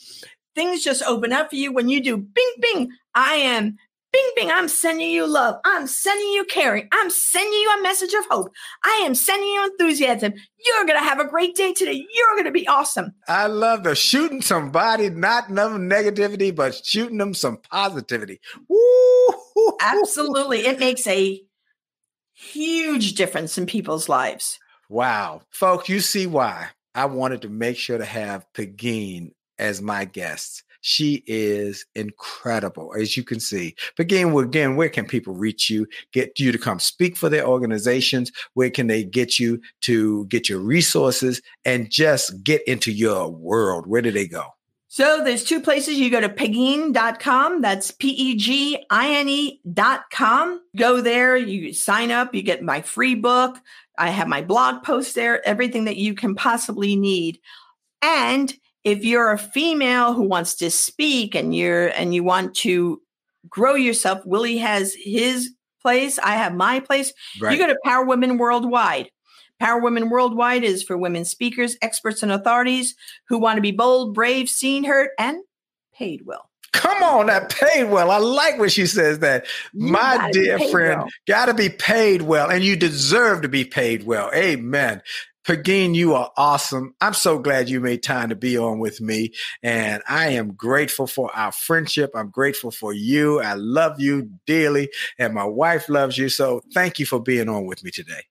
[0.54, 2.90] Things just open up for you when you do bing, bing.
[3.16, 3.76] I am
[4.14, 5.56] Bing, bing, I'm sending you love.
[5.64, 6.86] I'm sending you caring.
[6.92, 8.52] I'm sending you a message of hope.
[8.84, 10.34] I am sending you enthusiasm.
[10.64, 11.94] You're going to have a great day today.
[12.14, 13.12] You're going to be awesome.
[13.26, 18.38] I love the shooting somebody, not no negativity, but shooting them some positivity.
[18.68, 19.72] Woo!
[19.80, 20.60] Absolutely.
[20.60, 21.42] It makes a
[22.34, 24.60] huge difference in people's lives.
[24.88, 25.42] Wow.
[25.50, 30.62] Folks, you see why I wanted to make sure to have Pegine as my guest.
[30.86, 33.74] She is incredible, as you can see.
[33.96, 37.46] But well, again, where can people reach you, get you to come speak for their
[37.46, 38.30] organizations?
[38.52, 43.86] Where can they get you to get your resources and just get into your world?
[43.86, 44.44] Where do they go?
[44.88, 45.94] So there's two places.
[45.94, 47.62] You go to pegine.com.
[47.62, 50.60] That's P-E-G-I-N-E dot com.
[50.76, 51.34] Go there.
[51.34, 52.34] You sign up.
[52.34, 53.56] You get my free book.
[53.96, 57.40] I have my blog post there, everything that you can possibly need.
[58.02, 58.54] And
[58.84, 63.00] if you're a female who wants to speak and you're, and you want to
[63.48, 65.50] grow yourself, Willie has his
[65.82, 66.18] place.
[66.18, 67.12] I have my place.
[67.36, 69.10] You go to Power Women Worldwide.
[69.60, 72.94] Power Women Worldwide is for women speakers, experts, and authorities
[73.28, 75.38] who want to be bold, brave, seen, heard, and
[75.94, 76.50] paid well.
[76.72, 78.10] Come on, that paid well.
[78.10, 79.46] I like when she says that.
[79.72, 81.08] You My dear friend, well.
[81.28, 84.28] got to be paid well, and you deserve to be paid well.
[84.34, 85.00] Amen.
[85.46, 86.94] Pegine, you are awesome.
[87.00, 89.32] I'm so glad you made time to be on with me.
[89.62, 92.12] And I am grateful for our friendship.
[92.14, 93.40] I'm grateful for you.
[93.40, 94.90] I love you dearly.
[95.18, 96.30] And my wife loves you.
[96.30, 98.22] So thank you for being on with me today.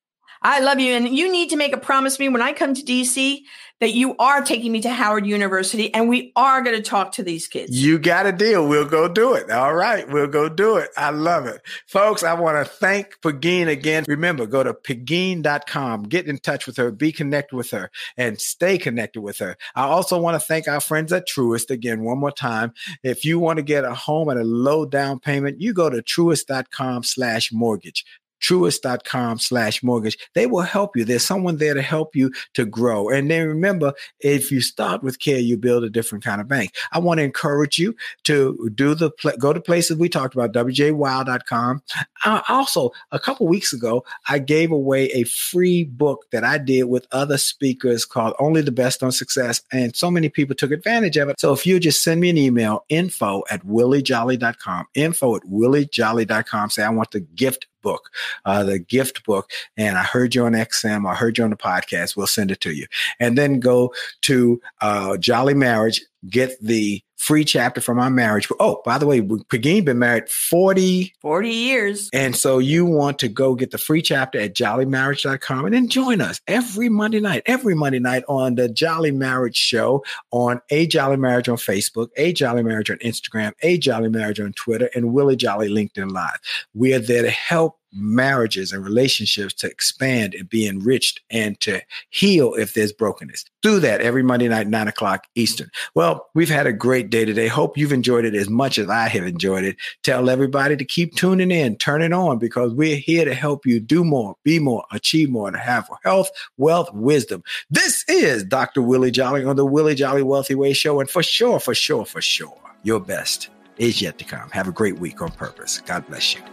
[0.43, 0.93] I love you.
[0.93, 3.43] And you need to make a promise to me when I come to DC
[3.83, 7.23] that you are taking me to Howard University and we are going to talk to
[7.23, 7.71] these kids.
[7.71, 8.65] You got a deal.
[8.65, 9.51] We'll go do it.
[9.51, 10.07] All right.
[10.09, 10.89] We'll go do it.
[10.95, 11.61] I love it.
[11.87, 14.05] Folks, I want to thank Pegine again.
[14.07, 18.77] Remember, go to pegine.com, get in touch with her, be connected with her, and stay
[18.77, 19.57] connected with her.
[19.75, 22.73] I also want to thank our friends at Truist again, one more time.
[23.03, 26.01] If you want to get a home at a low down payment, you go to
[26.01, 28.05] truist.com slash mortgage
[28.43, 30.17] truist.com slash mortgage.
[30.33, 31.05] They will help you.
[31.05, 33.09] There's someone there to help you to grow.
[33.09, 36.75] And then remember, if you start with care, you build a different kind of bank.
[36.91, 41.81] I want to encourage you to do the go to places we talked about, wjwow.com.
[42.25, 46.83] Uh, also, a couple weeks ago, I gave away a free book that I did
[46.83, 49.61] with other speakers called Only the Best on Success.
[49.71, 51.39] And so many people took advantage of it.
[51.39, 56.83] So if you just send me an email, info at williejolley.com, info at williejolley.com, say
[56.83, 58.09] I want the gift book,
[58.45, 59.51] uh, the gift book.
[59.77, 62.17] And I heard you on XM, I heard you on the podcast.
[62.17, 62.87] We'll send it to you.
[63.19, 68.49] And then go to uh, Jolley Marriage, get the free chapter from our marriage.
[68.59, 72.09] Oh, by the way, Pegine been married 40, 40 years.
[72.11, 76.19] And so you want to go get the free chapter at jolleymarriage.com and then join
[76.19, 81.15] us every Monday night, every Monday night on the Jolley Marriage Show on A Jolley
[81.15, 85.37] Marriage on Facebook, A Jolley Marriage on Instagram, A Jolley Marriage on Twitter, and Willie
[85.37, 86.39] Jolley LinkedIn Live.
[86.73, 91.81] We are there to help marriages and relationships to expand and be enriched and to
[92.09, 93.45] heal if there's brokenness.
[93.61, 95.69] Do that every Monday night, nine o'clock Eastern.
[95.95, 97.47] Well, we've had a great day today.
[97.47, 99.77] Hope you've enjoyed it as much as I have enjoyed it.
[100.03, 103.79] Tell everybody to keep tuning in, turn it on because we're here to help you
[103.79, 107.43] do more, be more, achieve more, and have health, wealth, wisdom.
[107.69, 108.81] This is Dr.
[108.81, 110.99] Willie Jolley on the Willie Jolley Wealthy Way Show.
[110.99, 114.49] And for sure, for sure, for sure, your best is yet to come.
[114.51, 115.81] Have a great week on purpose.
[115.81, 116.52] God bless you.